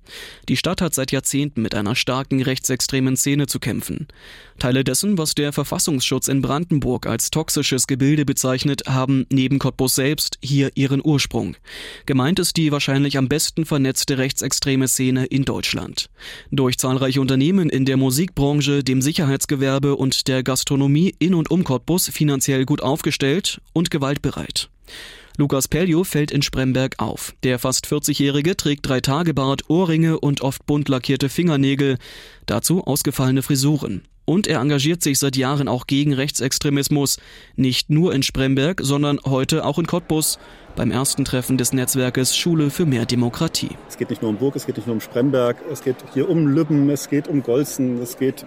Die 0.47 0.57
Stadt 0.57 0.79
hat 0.79 0.93
seit 0.93 1.11
Jahrzehnten 1.11 1.63
mit 1.63 1.73
einer 1.73 1.95
starken 1.95 2.39
rechtsextremen 2.41 3.17
Szene 3.17 3.47
zu 3.47 3.59
kämpfen. 3.59 4.07
Teile 4.61 4.83
dessen, 4.83 5.17
was 5.17 5.33
der 5.33 5.53
Verfassungsschutz 5.53 6.27
in 6.27 6.43
Brandenburg 6.43 7.07
als 7.07 7.31
toxisches 7.31 7.87
Gebilde 7.87 8.25
bezeichnet, 8.25 8.83
haben 8.87 9.25
neben 9.31 9.57
Cottbus 9.57 9.95
selbst 9.95 10.37
hier 10.43 10.69
ihren 10.75 11.01
Ursprung. 11.03 11.55
Gemeint 12.05 12.37
ist 12.37 12.57
die 12.57 12.71
wahrscheinlich 12.71 13.17
am 13.17 13.27
besten 13.27 13.65
vernetzte 13.65 14.19
rechtsextreme 14.19 14.87
Szene 14.87 15.25
in 15.25 15.45
Deutschland. 15.45 16.11
Durch 16.51 16.77
zahlreiche 16.77 17.21
Unternehmen 17.21 17.71
in 17.71 17.85
der 17.85 17.97
Musikbranche, 17.97 18.83
dem 18.83 19.01
Sicherheitsgewerbe 19.01 19.95
und 19.95 20.27
der 20.27 20.43
Gastronomie 20.43 21.15
in 21.17 21.33
und 21.33 21.49
um 21.49 21.63
Cottbus 21.63 22.09
finanziell 22.09 22.65
gut 22.65 22.83
aufgestellt 22.83 23.61
und 23.73 23.89
gewaltbereit. 23.89 24.69
Lukas 25.37 25.67
Pellio 25.67 26.03
fällt 26.03 26.29
in 26.29 26.43
Spremberg 26.43 26.99
auf. 26.99 27.33
Der 27.41 27.57
fast 27.57 27.87
40-Jährige 27.87 28.55
trägt 28.55 28.87
drei 28.87 29.01
Tage 29.01 29.33
Bart, 29.33 29.71
Ohrringe 29.71 30.19
und 30.19 30.41
oft 30.41 30.67
bunt 30.67 30.87
lackierte 30.87 31.29
Fingernägel, 31.29 31.97
dazu 32.45 32.83
ausgefallene 32.83 33.41
Frisuren. 33.41 34.03
Und 34.31 34.47
er 34.47 34.61
engagiert 34.61 35.03
sich 35.03 35.19
seit 35.19 35.35
Jahren 35.35 35.67
auch 35.67 35.87
gegen 35.87 36.13
Rechtsextremismus, 36.13 37.17
nicht 37.57 37.89
nur 37.89 38.15
in 38.15 38.23
Spremberg, 38.23 38.79
sondern 38.81 39.19
heute 39.25 39.65
auch 39.65 39.77
in 39.77 39.87
Cottbus 39.87 40.39
beim 40.77 40.89
ersten 40.89 41.25
Treffen 41.25 41.57
des 41.57 41.73
Netzwerkes 41.73 42.37
Schule 42.37 42.69
für 42.69 42.85
mehr 42.85 43.05
Demokratie. 43.05 43.71
Es 43.89 43.97
geht 43.97 44.09
nicht 44.09 44.21
nur 44.21 44.29
um 44.31 44.37
Burg, 44.37 44.55
es 44.55 44.65
geht 44.65 44.77
nicht 44.77 44.87
nur 44.87 44.93
um 44.93 45.01
Spremberg, 45.01 45.57
es 45.69 45.83
geht 45.83 45.97
hier 46.13 46.29
um 46.29 46.47
Lübben, 46.47 46.89
es 46.89 47.09
geht 47.09 47.27
um 47.27 47.43
Golzen, 47.43 48.01
es 48.01 48.17
geht 48.17 48.45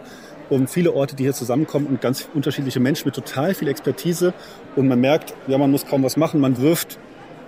um 0.49 0.69
viele 0.69 0.95
Orte, 0.95 1.17
die 1.17 1.25
hier 1.25 1.35
zusammenkommen 1.35 1.87
und 1.87 2.01
ganz 2.01 2.31
unterschiedliche 2.33 2.81
Menschen 2.81 3.07
mit 3.07 3.15
total 3.15 3.53
viel 3.53 3.69
Expertise. 3.69 4.33
Und 4.77 4.89
man 4.89 5.03
merkt, 5.03 5.35
ja, 5.49 5.59
man 5.59 5.71
muss 5.71 5.85
kaum 5.85 6.03
was 6.03 6.17
machen, 6.17 6.41
man 6.41 6.63
wirft 6.63 6.99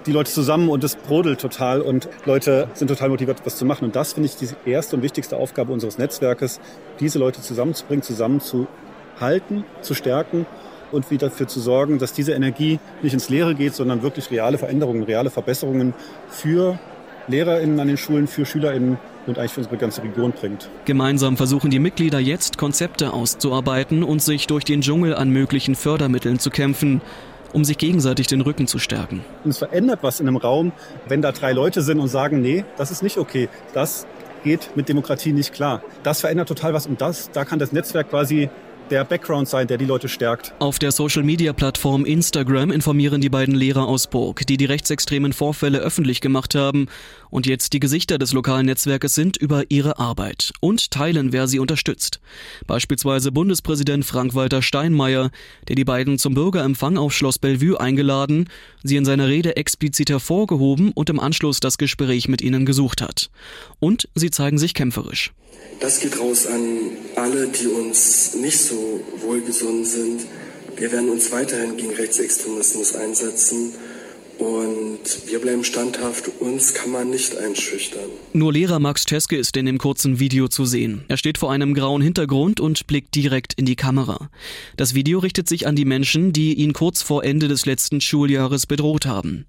die 0.07 0.13
Leute 0.13 0.31
zusammen 0.31 0.69
und 0.69 0.85
es 0.85 0.97
brodelt 0.97 1.41
total 1.41 1.81
und 1.81 2.09
Leute 2.25 2.69
sind 2.75 2.89
total 2.89 3.09
motiviert, 3.09 3.39
was 3.45 3.57
zu 3.57 3.65
machen. 3.65 3.87
Und 3.87 3.97
das 3.97 4.13
finde 4.13 4.29
ich 4.29 4.37
die 4.37 4.71
erste 4.71 4.97
und 4.97 5.03
wichtigste 5.03 5.37
Aufgabe 5.37 5.73
unseres 5.73 5.99
Netzwerkes, 5.99 6.61
diese 7.01 7.19
Leute 7.19 7.43
zusammenzubringen, 7.43 8.03
zusammenzuhalten, 8.03 9.65
zu 9.83 9.95
stärken 9.95 10.47
und 10.93 11.11
wieder 11.11 11.29
dafür 11.29 11.49
zu 11.49 11.61
sorgen, 11.61 11.99
dass 11.99 12.13
diese 12.13 12.33
Energie 12.33 12.79
nicht 13.03 13.13
ins 13.13 13.29
Leere 13.29 13.55
geht, 13.55 13.75
sondern 13.75 14.03
wirklich 14.03 14.31
reale 14.31 14.59
Veränderungen, 14.59 15.03
reale 15.03 15.31
Verbesserungen 15.31 15.95
für 16.29 16.79
LehrerInnen 17.29 17.81
an 17.81 17.89
den 17.89 17.97
Schulen, 17.97 18.29
für 18.29 18.47
SchülerInnen 18.47 18.99
und 19.27 19.39
eigentlich 19.39 19.53
für 19.53 19.61
unsere 19.61 19.77
ganze 19.77 20.03
Region 20.05 20.33
bringt. 20.33 20.71
Gemeinsam 20.85 21.37
versuchen 21.37 21.71
die 21.71 21.81
Mitglieder 21.81 22.21
jetzt 22.21 22.57
Konzepte 22.57 23.13
auszuarbeiten 23.13 24.05
und 24.05 24.23
sich 24.23 24.47
durch 24.47 24.65
den 24.65 24.83
Dschungel 24.83 25.15
an 25.15 25.31
möglichen 25.31 25.75
Fördermitteln 25.75 26.39
zu 26.39 26.51
kämpfen 26.51 27.01
um 27.57 27.65
sich 27.65 27.79
gegenseitig 27.79 28.27
den 28.27 28.43
Rücken 28.43 28.67
zu 28.67 28.79
stärken. 28.79 29.25
Und 29.43 29.51
es 29.51 29.57
verändert 29.57 30.01
was 30.03 30.21
in 30.21 30.29
einem 30.29 30.37
Raum, 30.37 30.73
wenn 31.09 31.23
da 31.23 31.33
drei 31.33 31.53
Leute 31.53 31.81
sind 31.81 32.01
und 32.01 32.09
sagen, 32.09 32.43
nee, 32.43 32.67
das 32.77 32.91
ist 32.91 33.03
nicht 33.03 33.17
okay. 33.17 33.49
Das 33.73 34.07
geht 34.45 34.77
mit 34.77 34.91
Demokratie 34.91 35.33
nicht 35.33 35.55
klar. 35.55 35.83
Das 36.03 36.21
verändert 36.21 36.49
total 36.49 36.75
was 36.75 36.87
und 36.87 37.01
das, 37.01 37.31
da 37.31 37.47
kann 37.47 37.59
das 37.59 37.73
Netzwerk 37.73 38.11
quasi 38.11 38.51
der 38.91 39.05
Background 39.05 39.49
sein, 39.49 39.67
der 39.67 39.79
die 39.79 39.85
Leute 39.85 40.09
stärkt. 40.09 40.53
Auf 40.59 40.79
der 40.79 40.93
Social-Media-Plattform 40.93 42.05
Instagram 42.05 42.71
informieren 42.71 43.21
die 43.21 43.29
beiden 43.29 43.55
Lehrer 43.55 43.87
aus 43.87 44.07
Burg, 44.07 44.47
die 44.47 44.57
die 44.57 44.65
rechtsextremen 44.65 45.33
Vorfälle 45.33 45.79
öffentlich 45.79 46.21
gemacht 46.21 46.55
haben 46.55 46.89
und 47.31 47.47
jetzt 47.47 47.73
die 47.73 47.81
Gesichter 47.81 48.19
des 48.19 48.33
lokalen 48.33 48.67
Netzwerkes 48.67 49.15
sind, 49.15 49.37
über 49.37 49.65
ihre 49.69 49.99
Arbeit 49.99 50.53
und 50.61 50.91
teilen, 50.91 51.33
wer 51.33 51.49
sie 51.49 51.59
unterstützt. 51.59 52.21
Beispielsweise 52.67 53.33
Bundespräsident 53.33 54.05
Frank-Walter 54.05 54.63
Steinmeier, 54.63 55.31
der 55.69 55.77
die 55.77 55.85
beiden 55.85 56.19
zum 56.19 56.35
Bürgerempfang 56.35 56.97
auf 56.97 57.13
Schloss 57.13 57.39
Bellevue 57.39 57.81
eingeladen, 57.81 58.49
sie 58.83 58.97
in 58.97 59.05
seiner 59.05 59.29
Rede 59.29 59.57
explizit 59.57 60.11
hervorgehoben 60.11 60.93
und 60.93 61.11
im 61.11 61.21
Anschluss 61.21 61.61
das 61.61 61.79
Gespräch 61.79 62.29
mit 62.29 62.43
ihnen 62.43 62.67
gesucht 62.67 63.03
hat. 63.03 63.31
Und 63.81 64.09
sie 64.15 64.31
zeigen 64.31 64.59
sich 64.59 64.75
kämpferisch. 64.75 65.33
Das 65.81 66.01
geht 66.01 66.19
raus 66.19 66.47
an 66.47 66.61
alle, 67.17 67.49
die 67.49 67.67
uns 67.67 68.35
nicht 68.35 68.59
so 68.59 68.76
wohlgesonnen 69.23 69.85
sind. 69.85 70.27
Wir 70.77 70.93
werden 70.93 71.11
uns 71.11 71.33
weiterhin 71.33 71.77
gegen 71.77 71.95
Rechtsextremismus 71.95 72.95
einsetzen. 72.95 73.73
Und 74.39 75.01
wir 75.29 75.39
bleiben 75.39 75.65
standhaft, 75.65 76.29
uns 76.41 76.75
kann 76.75 76.91
man 76.91 77.09
nicht 77.09 77.39
einschüchtern. 77.39 78.11
Nur 78.35 78.53
Lehrer 78.53 78.79
Max 78.79 79.07
Teske 79.07 79.35
ist 79.37 79.57
in 79.57 79.65
dem 79.65 79.79
kurzen 79.79 80.21
Video 80.21 80.49
zu 80.49 80.67
sehen. 80.67 81.05
Er 81.09 81.17
steht 81.17 81.39
vor 81.39 81.51
einem 81.51 81.73
grauen 81.73 82.03
Hintergrund 82.03 82.61
und 82.61 82.87
blickt 82.87 83.15
direkt 83.15 83.55
in 83.55 83.65
die 83.65 83.77
Kamera. 83.77 84.29
Das 84.77 84.95
Video 84.95 85.21
richtet 85.21 85.49
sich 85.49 85.67
an 85.67 85.75
die 85.75 85.87
Menschen, 85.87 86.35
die 86.35 86.53
ihn 86.53 86.75
kurz 86.75 87.01
vor 87.01 87.25
Ende 87.25 87.49
des 87.49 87.65
letzten 87.65 88.03
Schuljahres 88.03 88.67
bedroht 88.67 89.07
haben. 89.07 89.47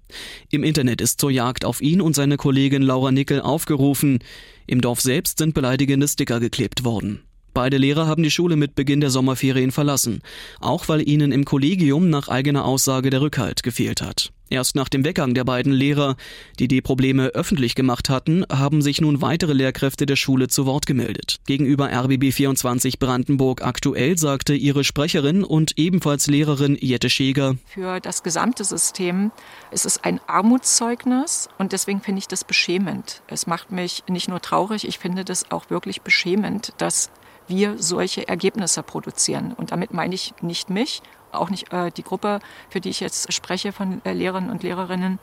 Im 0.50 0.64
Internet 0.64 1.02
ist 1.02 1.20
zur 1.20 1.30
Jagd 1.30 1.66
auf 1.66 1.82
ihn 1.82 2.00
und 2.00 2.14
seine 2.14 2.38
Kollegin 2.38 2.80
Laura 2.80 3.12
Nickel 3.12 3.42
aufgerufen. 3.42 4.20
Im 4.66 4.80
Dorf 4.80 5.02
selbst 5.02 5.36
sind 5.36 5.52
beleidigende 5.52 6.08
Sticker 6.08 6.40
geklebt 6.40 6.84
worden. 6.84 7.20
Beide 7.58 7.76
Lehrer 7.76 8.06
haben 8.06 8.22
die 8.22 8.30
Schule 8.30 8.54
mit 8.54 8.76
Beginn 8.76 9.00
der 9.00 9.10
Sommerferien 9.10 9.72
verlassen, 9.72 10.22
auch 10.60 10.88
weil 10.88 11.08
ihnen 11.08 11.32
im 11.32 11.44
Kollegium 11.44 12.08
nach 12.08 12.28
eigener 12.28 12.64
Aussage 12.64 13.10
der 13.10 13.20
Rückhalt 13.20 13.64
gefehlt 13.64 14.00
hat. 14.00 14.30
Erst 14.50 14.76
nach 14.76 14.88
dem 14.88 15.04
Weggang 15.04 15.34
der 15.34 15.44
beiden 15.44 15.72
Lehrer, 15.72 16.16
die 16.58 16.68
die 16.68 16.80
Probleme 16.80 17.26
öffentlich 17.34 17.74
gemacht 17.74 18.08
hatten, 18.08 18.44
haben 18.50 18.80
sich 18.80 19.00
nun 19.00 19.20
weitere 19.20 19.52
Lehrkräfte 19.52 20.06
der 20.06 20.16
Schule 20.16 20.48
zu 20.48 20.64
Wort 20.64 20.86
gemeldet. 20.86 21.36
Gegenüber 21.46 21.90
RBB 21.92 22.32
24 22.32 22.98
Brandenburg 22.98 23.62
aktuell 23.62 24.16
sagte 24.16 24.54
ihre 24.54 24.84
Sprecherin 24.84 25.44
und 25.44 25.78
ebenfalls 25.78 26.28
Lehrerin 26.28 26.78
Jette 26.80 27.10
Scheger. 27.10 27.56
Für 27.66 28.00
das 28.00 28.22
gesamte 28.22 28.64
System 28.64 29.32
ist 29.70 29.84
es 29.84 30.02
ein 30.02 30.18
Armutszeugnis 30.26 31.50
und 31.58 31.72
deswegen 31.72 32.00
finde 32.00 32.20
ich 32.20 32.28
das 32.28 32.44
beschämend. 32.44 33.20
Es 33.26 33.46
macht 33.46 33.70
mich 33.70 34.04
nicht 34.08 34.28
nur 34.28 34.40
traurig, 34.40 34.88
ich 34.88 34.98
finde 34.98 35.24
das 35.24 35.50
auch 35.50 35.68
wirklich 35.68 36.00
beschämend, 36.00 36.72
dass 36.78 37.10
wir 37.48 37.76
solche 37.78 38.28
Ergebnisse 38.28 38.82
produzieren. 38.82 39.52
Und 39.56 39.72
damit 39.72 39.92
meine 39.92 40.14
ich 40.14 40.34
nicht 40.40 40.70
mich, 40.70 41.02
auch 41.32 41.50
nicht 41.50 41.72
äh, 41.72 41.90
die 41.90 42.02
Gruppe, 42.02 42.40
für 42.70 42.80
die 42.80 42.90
ich 42.90 43.00
jetzt 43.00 43.32
spreche 43.32 43.72
von 43.72 44.00
äh, 44.04 44.12
Lehrern 44.12 44.50
und 44.50 44.62
Lehrerinnen. 44.62 45.18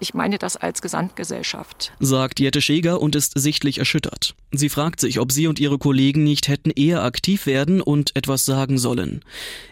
Ich 0.00 0.14
meine 0.14 0.38
das 0.38 0.56
als 0.56 0.80
Gesamtgesellschaft. 0.80 1.92
Sagt 1.98 2.38
Jette 2.38 2.60
Scheger 2.62 3.00
und 3.00 3.16
ist 3.16 3.36
sichtlich 3.36 3.78
erschüttert. 3.78 4.34
Sie 4.52 4.68
fragt 4.68 5.00
sich, 5.00 5.18
ob 5.18 5.32
sie 5.32 5.48
und 5.48 5.58
ihre 5.58 5.78
Kollegen 5.78 6.22
nicht 6.22 6.46
hätten 6.46 6.70
eher 6.70 7.02
aktiv 7.02 7.46
werden 7.46 7.80
und 7.80 8.14
etwas 8.14 8.44
sagen 8.44 8.78
sollen. 8.78 9.24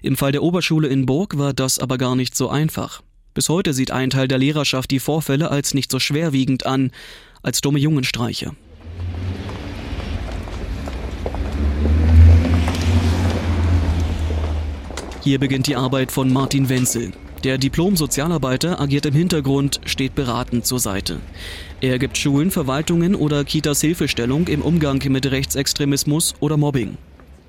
Im 0.03 0.17
Fall 0.17 0.33
der 0.33 0.43
Oberschule 0.43 0.89
in 0.89 1.07
Burg 1.07 1.39
war 1.39 1.53
das 1.53 1.79
aber 1.79 1.97
gar 1.97 2.17
nicht 2.17 2.35
so 2.35 2.49
einfach. 2.49 3.03
Bis 3.35 3.49
heute 3.49 3.73
sieht 3.73 3.91
ein 3.93 4.11
Teil 4.11 4.27
der 4.29 4.39
Lehrerschaft 4.39 4.91
die 4.91 4.99
Vorfälle 4.99 5.51
als 5.51 5.75
nicht 5.75 5.93
so 5.93 6.01
schwerwiegend 6.01 6.67
an, 6.67 6.91
als 7.43 7.61
dumme 7.61 7.79
Jungenstreiche. 7.79 8.57
Hier 15.27 15.41
beginnt 15.41 15.67
die 15.67 15.75
Arbeit 15.75 16.13
von 16.13 16.33
Martin 16.33 16.69
Wenzel. 16.69 17.11
Der 17.43 17.59
Diplom-Sozialarbeiter 17.59 18.81
agiert 18.81 19.07
im 19.07 19.15
Hintergrund, 19.15 19.81
steht 19.85 20.15
beratend 20.15 20.67
zur 20.67 20.79
Seite. 20.79 21.19
Er 21.81 21.99
gibt 21.99 22.17
Schulen, 22.17 22.53
Verwaltungen 22.53 23.17
oder 23.17 23.43
Kitas 23.43 23.81
Hilfestellung 23.81 24.47
im 24.47 24.63
Umgang 24.63 25.03
mit 25.09 25.29
Rechtsextremismus 25.29 26.35
oder 26.39 26.57
Mobbing. 26.57 26.97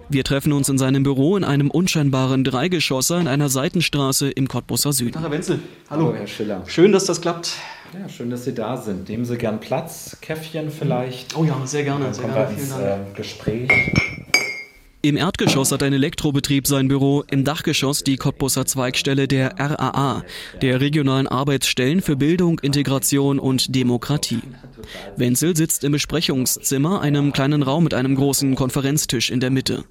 Wir 0.09 0.23
treffen 0.23 0.53
uns 0.53 0.69
in 0.69 0.79
seinem 0.79 1.03
Büro 1.03 1.37
in 1.37 1.43
einem 1.43 1.69
unscheinbaren 1.69 2.43
Dreigeschosser 2.43 3.19
in 3.19 3.27
einer 3.27 3.47
Seitenstraße 3.47 4.31
im 4.31 4.47
Cottbusser 4.47 4.91
Süden. 4.91 5.19
Herr 5.21 5.29
Wenzel, 5.29 5.59
hallo. 5.91 6.07
hallo. 6.07 6.15
Herr 6.15 6.25
Schiller. 6.25 6.63
Schön, 6.65 6.91
dass 6.93 7.05
das 7.05 7.21
klappt. 7.21 7.57
Ja, 7.93 8.09
schön, 8.09 8.31
dass 8.31 8.43
Sie 8.43 8.55
da 8.55 8.77
sind. 8.77 9.07
Nehmen 9.07 9.23
Sie 9.23 9.37
gern 9.37 9.59
Platz, 9.59 10.17
Käffchen 10.21 10.71
vielleicht. 10.71 11.37
Oh 11.37 11.43
ja, 11.43 11.61
sehr 11.65 11.83
gerne. 11.83 12.05
Dann 12.05 12.13
sehr 12.15 12.25
gerne. 12.25 12.49
wir 12.49 12.57
ins 12.57 12.73
Vielen 12.73 12.87
Dank. 12.87 13.07
äh, 13.13 13.17
Gespräch. 13.17 13.69
Im 15.03 15.15
Erdgeschoss 15.15 15.71
hat 15.71 15.83
ein 15.83 15.93
Elektrobetrieb 15.93 16.65
sein 16.65 16.87
Büro, 16.87 17.23
im 17.29 17.43
Dachgeschoss 17.43 18.03
die 18.03 18.17
Cottbusser 18.17 18.65
Zweigstelle 18.65 19.27
der 19.27 19.53
RAA, 19.59 20.23
der 20.63 20.81
regionalen 20.81 21.27
Arbeitsstellen 21.27 22.01
für 22.01 22.15
Bildung, 22.15 22.57
Integration 22.59 23.37
und 23.37 23.75
Demokratie. 23.75 24.41
Wenzel 25.15 25.55
sitzt 25.55 25.83
im 25.83 25.91
Besprechungszimmer, 25.91 26.99
einem 27.01 27.31
kleinen 27.31 27.61
Raum 27.61 27.83
mit 27.83 27.93
einem 27.93 28.15
großen 28.15 28.55
Konferenztisch 28.55 29.29
in 29.29 29.39
der 29.39 29.51
Mitte. 29.51 29.83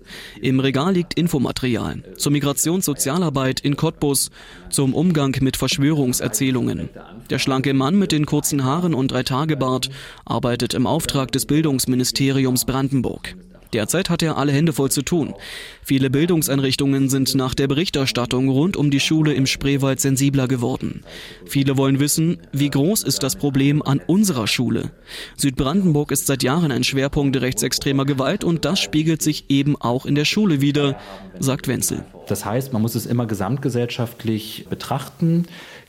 Im 0.43 0.59
Regal 0.59 0.95
liegt 0.95 1.15
Infomaterial 1.15 2.03
zur 2.17 2.33
Migrationssozialarbeit 2.33 3.61
in 3.61 3.77
Cottbus, 3.77 4.31
zum 4.71 4.93
Umgang 4.93 5.37
mit 5.41 5.57
Verschwörungserzählungen. 5.57 6.89
Der 7.31 7.39
schlanke 7.39 7.75
Mann 7.75 7.97
mit 7.97 8.11
den 8.11 8.27
kurzen 8.27 8.65
Haaren 8.65 8.93
und 8.93 9.13
Drei-Tage-Bart 9.13 9.89
arbeitet 10.25 10.75
im 10.75 10.89
Auftrag 10.89 11.31
des 11.31 11.47
Bildungsministeriums 11.47 12.65
Brandenburg. 12.65 13.37
Derzeit 13.73 14.11
hat 14.11 14.23
er 14.23 14.37
alle 14.37 14.53
Hände 14.53 14.73
voll 14.73 14.91
zu 14.91 15.03
tun. 15.03 15.35
Viele 15.83 16.11
Bildungseinrichtungen 16.11 17.09
sind 17.09 17.35
nach 17.35 17.55
der 17.55 17.69
Berichterstattung 17.69 18.49
rund 18.49 18.77
um 18.77 18.91
die 18.91 19.01
Schule 19.01 19.35
im 19.35 19.47
Spreewald 19.47 20.01
sensibler 20.01 20.49
geworden. 20.49 21.03
Viele 21.47 21.77
wollen 21.77 22.01
wissen, 22.01 22.39
wie 22.53 22.71
groß 22.71 23.03
ist 23.03 23.23
das 23.23 23.37
Problem 23.37 23.83
an 23.83 24.01
unserer 24.07 24.47
Schule? 24.47 24.91
Südbrandenburg 25.37 26.11
ist 26.11 26.27
seit 26.27 26.43
Jahren 26.43 26.73
ein 26.73 26.85
Schwerpunkt 26.85 27.41
rechtsextremer 27.41 28.05
Gewalt 28.05 28.45
und 28.45 28.65
das 28.65 28.81
spiegelt 28.81 29.23
sich 29.23 29.45
eben 29.49 29.77
auch 29.77 30.07
in 30.07 30.15
der 30.15 30.25
Schule 30.25 30.61
wieder, 30.61 30.99
sagt 31.39 31.69
Wenzel. 31.69 32.05
Das 32.27 32.45
heißt, 32.45 32.73
man 32.73 32.83
muss 32.83 32.95
es 32.95 33.07
immer 33.07 33.27
gesamtgesellschaftlich 33.27 34.67
betrachten. 34.69 35.47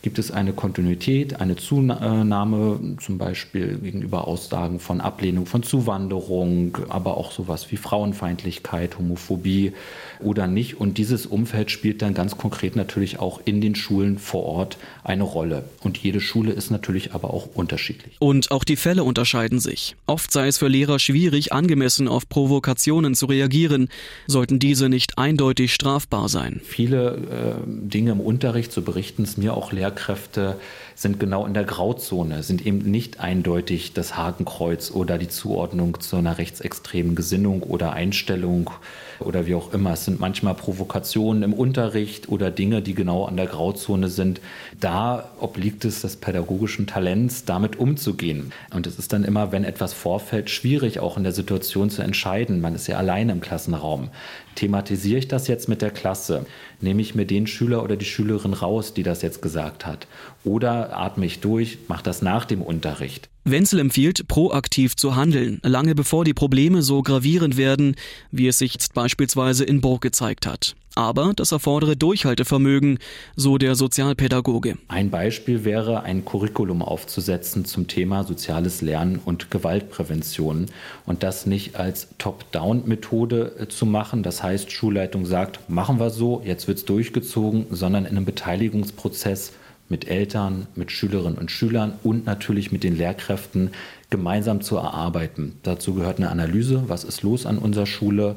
Gibt 0.08 0.20
es 0.20 0.32
eine 0.32 0.54
Kontinuität, 0.54 1.42
eine 1.42 1.58
Zunahme, 1.58 2.80
zum 3.02 3.18
Beispiel 3.18 3.78
gegenüber 3.78 4.26
Aussagen 4.26 4.80
von 4.80 5.02
Ablehnung 5.02 5.46
von 5.48 5.64
Zuwanderung, 5.64 6.78
aber 6.88 7.18
auch 7.18 7.34
sowas 7.34 7.70
wie 7.72 7.76
Frauenfeindlichkeit, 7.76 8.98
Homophobie 8.98 9.74
oder 10.22 10.48
nicht? 10.48 10.80
Und 10.80 10.98
dieses 10.98 11.26
Umfeld 11.26 11.72
spielt 11.72 12.02
dann 12.02 12.14
ganz 12.14 12.38
konkret 12.38 12.78
natürlich 12.78 13.20
auch 13.20 13.42
in 13.44 13.60
den 13.60 13.76
Schulen 13.76 14.18
vor 14.18 14.46
Ort 14.46 14.78
eine 15.04 15.24
Rolle. 15.24 15.66
Und 15.84 15.98
jede 15.98 16.22
Schule 16.22 16.54
ist 16.54 16.72
natürlich 16.72 17.14
aber 17.14 17.34
auch 17.34 17.50
unterschiedlich. 17.54 18.16
Und 18.20 18.52
auch 18.52 18.64
die 18.64 18.78
Fälle 18.78 19.04
unterscheiden 19.04 19.60
sich. 19.60 19.98
Oft 20.06 20.32
sei 20.32 20.48
es 20.48 20.58
für 20.58 20.70
Lehrer 20.70 21.00
schwierig, 21.00 21.52
angemessen 21.52 22.08
auf 22.08 22.30
Provokationen 22.30 23.14
zu 23.14 23.26
reagieren, 23.26 23.90
sollten 24.26 24.58
diese 24.58 24.88
nicht 24.88 25.18
eindeutig 25.18 25.74
strafbar 25.74 26.30
sein. 26.30 26.62
Viele 26.64 27.58
äh, 27.58 27.68
Dinge 27.68 28.12
im 28.12 28.22
Unterricht, 28.22 28.72
so 28.72 28.82
berichten 28.82 29.24
es 29.24 29.36
mir 29.36 29.54
auch 29.54 29.74
Lehrkräfte, 29.74 29.97
Kräfte 29.98 30.60
sind 30.98 31.20
genau 31.20 31.46
in 31.46 31.54
der 31.54 31.64
Grauzone, 31.64 32.42
sind 32.42 32.66
eben 32.66 32.80
nicht 32.80 33.20
eindeutig 33.20 33.94
das 33.94 34.18
Hakenkreuz 34.18 34.90
oder 34.90 35.20
die 35.20 35.28
Zuordnung 35.28 36.00
zu 36.00 36.16
einer 36.16 36.40
rechtsextremen 36.40 37.14
Gesinnung 37.14 37.62
oder 37.62 37.94
Einstellung 37.94 38.72
oder 39.20 39.46
wie 39.46 39.54
auch 39.54 39.74
immer. 39.74 39.94
Es 39.94 40.06
sind 40.06 40.20
manchmal 40.20 40.56
Provokationen 40.56 41.44
im 41.44 41.54
Unterricht 41.54 42.30
oder 42.30 42.50
Dinge, 42.50 42.82
die 42.82 42.96
genau 42.96 43.26
an 43.26 43.38
der 43.38 43.46
Grauzone 43.46 44.08
sind. 44.08 44.42
Da 44.80 45.30
obliegt 45.40 45.86
es 45.86 46.02
des 46.02 46.16
pädagogischen 46.16 46.88
Talents, 46.88 47.46
damit 47.46 47.78
umzugehen. 47.78 48.52
Und 48.74 48.88
es 48.88 48.98
ist 48.98 49.14
dann 49.14 49.24
immer, 49.24 49.52
wenn 49.52 49.66
etwas 49.66 49.94
vorfällt, 49.94 50.50
schwierig 50.50 51.00
auch 51.00 51.16
in 51.16 51.24
der 51.24 51.32
Situation 51.32 51.92
zu 51.92 52.02
entscheiden. 52.02 52.60
Man 52.60 52.74
ist 52.74 52.88
ja 52.88 52.98
alleine 52.98 53.34
im 53.34 53.42
Klassenraum. 53.42 54.10
Thematisiere 54.56 55.20
ich 55.20 55.28
das 55.28 55.48
jetzt 55.48 55.70
mit 55.70 55.84
der 55.84 55.92
Klasse? 55.92 56.48
Nehme 56.82 57.02
ich 57.02 57.14
mir 57.14 57.26
den 57.26 57.46
Schüler 57.46 57.84
oder 57.84 57.96
die 57.96 58.06
Schülerin 58.06 58.54
raus, 58.54 58.94
die 58.96 59.04
das 59.04 59.22
jetzt 59.22 59.44
gesagt 59.44 59.86
hat? 59.86 60.08
Oder 60.44 60.87
atme 60.92 61.26
ich 61.26 61.40
durch, 61.40 61.80
mache 61.88 62.04
das 62.04 62.22
nach 62.22 62.46
dem 62.46 62.62
Unterricht? 62.62 63.30
Wenzel 63.44 63.80
empfiehlt, 63.80 64.28
proaktiv 64.28 64.96
zu 64.96 65.16
handeln, 65.16 65.60
lange 65.64 65.96
bevor 65.96 66.26
die 66.26 66.34
Probleme 66.34 66.82
so 66.82 67.02
gravierend 67.02 67.56
werden, 67.56 67.96
wie 68.32 68.48
es 68.48 68.58
sich 68.58 68.74
jetzt 68.74 68.94
beispielsweise 68.94 69.64
in 69.64 69.80
Burg 69.80 70.02
gezeigt 70.02 70.46
hat. 70.46 70.76
Aber 70.96 71.34
das 71.36 71.52
erfordere 71.52 71.96
Durchhaltevermögen, 71.96 72.98
so 73.36 73.60
der 73.60 73.76
Sozialpädagoge. 73.76 74.80
Ein 74.88 75.12
Beispiel 75.12 75.64
wäre, 75.64 76.02
ein 76.02 76.26
Curriculum 76.26 76.82
aufzusetzen 76.82 77.66
zum 77.66 77.88
Thema 77.88 78.24
soziales 78.24 78.82
Lernen 78.82 79.20
und 79.24 79.52
Gewaltprävention 79.52 80.66
und 81.06 81.22
das 81.22 81.46
nicht 81.46 81.76
als 81.76 82.08
Top-Down-Methode 82.18 83.68
zu 83.70 83.86
machen. 83.86 84.24
Das 84.24 84.42
heißt, 84.42 84.72
Schulleitung 84.72 85.28
sagt, 85.28 85.70
machen 85.70 86.00
wir 86.00 86.10
so, 86.10 86.42
jetzt 86.44 86.68
wird 86.68 86.80
es 86.80 86.86
durchgezogen, 86.86 87.68
sondern 87.70 88.06
in 88.06 88.18
einem 88.18 88.26
Beteiligungsprozess 88.26 89.54
mit 89.90 90.08
Eltern, 90.08 90.68
mit 90.76 90.92
Schülerinnen 90.92 91.38
und 91.38 91.52
Schülern 91.52 91.94
und 92.04 92.26
natürlich 92.26 92.72
mit 92.72 92.84
den 92.84 92.98
Lehrkräften 92.98 93.72
gemeinsam 94.10 94.62
zu 94.62 94.78
erarbeiten. 94.78 95.60
Dazu 95.64 95.94
gehört 95.94 96.18
eine 96.18 96.30
Analyse, 96.30 96.84
was 96.88 97.04
ist 97.04 97.24
los 97.24 97.46
an 97.46 97.58
unserer 97.58 97.86
Schule, 97.86 98.36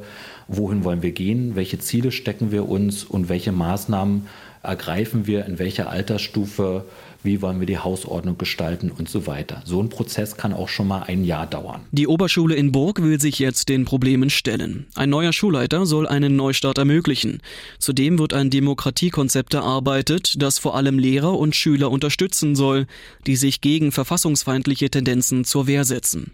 wohin 0.48 0.84
wollen 0.84 1.02
wir 1.02 1.12
gehen, 1.12 1.54
welche 1.54 1.78
Ziele 1.78 2.12
stecken 2.12 2.50
wir 2.50 2.68
uns 2.68 3.04
und 3.04 3.28
welche 3.28 3.52
Maßnahmen 3.52 4.26
ergreifen 4.62 5.26
wir 5.26 5.46
in 5.46 5.58
welcher 5.58 5.88
Altersstufe, 5.88 6.84
wie 7.22 7.42
wollen 7.42 7.61
wir 7.61 7.66
die 7.66 7.78
Hausordnung 7.78 8.38
gestalten 8.38 8.90
und 8.90 9.09
so 9.09 9.26
weiter. 9.26 9.62
So 9.64 9.83
ein 9.83 9.88
Prozess 9.88 10.37
kann 10.37 10.52
auch 10.52 10.68
schon 10.68 10.88
mal 10.88 11.02
ein 11.02 11.24
Jahr 11.24 11.46
dauern. 11.46 11.83
Die 11.92 12.06
Oberschule 12.06 12.54
in 12.54 12.72
Burg 12.72 13.02
will 13.02 13.20
sich 13.20 13.38
jetzt 13.38 13.68
den 13.68 13.85
Problemen 13.85 14.30
stellen. 14.30 14.87
Ein 14.94 15.11
neuer 15.11 15.33
Schulleiter 15.33 15.87
soll 15.87 16.06
einen 16.06 16.37
Neustart 16.37 16.78
ermöglichen. 16.78 17.42
Zudem 17.78 18.18
wird 18.18 18.35
ein 18.35 18.50
Demokratiekonzept 18.50 19.54
erarbeitet, 19.54 20.35
das 20.38 20.59
vor 20.59 20.76
allem 20.76 20.98
Lehrer 20.98 21.38
und 21.38 21.54
Schüler 21.54 21.90
unterstützen 21.90 22.56
soll, 22.56 22.87
die 23.26 23.37
sich 23.37 23.61
gegen 23.61 23.92
verfassungsfeindliche 23.92 24.90
Tendenzen 24.90 25.44
zur 25.44 25.66
Wehr 25.66 25.85
setzen. 25.85 26.33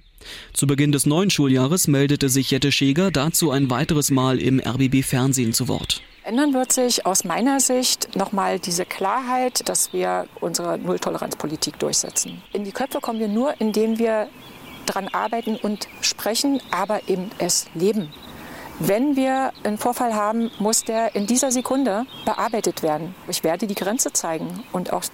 Zu 0.53 0.67
Beginn 0.67 0.93
des 0.93 1.07
neuen 1.07 1.31
Schuljahres 1.31 1.89
meldete 1.89 2.29
sich 2.29 2.51
Jette 2.51 2.73
Scheger 2.73 3.11
dazu 3.11 3.51
ein 3.51 3.71
weiteres 3.71 4.11
Mal 4.11 4.39
im 4.39 4.61
RBB 4.61 5.03
Fernsehen 5.03 5.53
zu 5.53 5.69
Wort. 5.69 6.03
Ändern 6.27 6.55
wird 6.55 6.73
sich 6.73 7.07
aus 7.07 7.23
meiner 7.23 7.61
Sicht 7.61 8.17
nochmal 8.17 8.59
diese 8.59 8.85
Klarheit, 8.85 9.69
dass 9.69 9.93
wir 9.93 10.27
unsere 10.41 10.77
Nulltoleranzpolitik 10.77 11.79
durchsetzen. 11.79 12.43
In 12.53 12.65
die 12.65 12.73
Köpfe 12.73 13.01
kommen 13.01 13.21
wir 13.21 13.29
nur, 13.29 13.61
indem 13.61 14.01
wir 14.01 14.27
daran 14.87 15.07
arbeiten 15.07 15.55
und 15.55 15.87
sprechen, 16.01 16.61
aber 16.73 17.09
eben 17.09 17.31
es 17.39 17.67
leben. 17.75 18.13
Wenn 18.81 19.15
wir 19.15 19.53
einen 19.63 19.79
Vorfall 19.79 20.15
haben, 20.15 20.51
muss 20.59 20.83
der 20.83 21.15
in 21.15 21.29
dieser 21.29 21.53
Sekunde 21.53 22.07
bearbeitet 22.25 22.83
werden. 22.83 23.15
Ich 23.29 23.45
werde 23.45 23.69
die 23.69 23.77
Grenze 23.77 24.13
zeigen 24.13 24.65
und 24.73 24.93
auch 24.93 25.05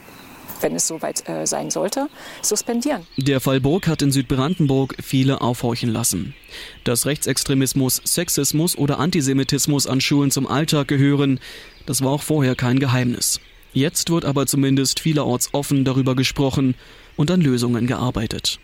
wenn 0.63 0.75
es 0.75 0.87
soweit 0.87 1.29
äh, 1.29 1.47
sein 1.47 1.71
sollte, 1.71 2.09
suspendieren. 2.41 3.07
Der 3.17 3.41
Fall 3.41 3.61
Burg 3.61 3.87
hat 3.87 4.03
in 4.03 4.13
Südbrandenburg 4.13 4.97
viele 5.03 5.41
aufhorchen 5.41 5.91
lassen. 5.91 6.35
Dass 6.85 7.07
Rechtsextremismus, 7.07 8.01
Sexismus 8.05 8.77
oder 8.77 8.99
Antisemitismus 8.99 9.87
an 9.87 10.01
Schulen 10.01 10.31
zum 10.31 10.47
Alltag 10.47 10.89
gehören, 10.89 11.41
das 11.87 12.03
war 12.03 12.11
auch 12.11 12.23
vorher 12.23 12.55
kein 12.55 12.79
Geheimnis. 12.79 13.41
Jetzt 13.73 14.11
wird 14.11 14.25
aber 14.25 14.47
zumindest 14.47 15.01
vielerorts 15.01 15.51
offen 15.53 15.85
darüber 15.85 16.15
gesprochen 16.15 16.75
und 17.17 17.31
an 17.31 17.41
Lösungen 17.41 17.87
gearbeitet. 17.87 18.59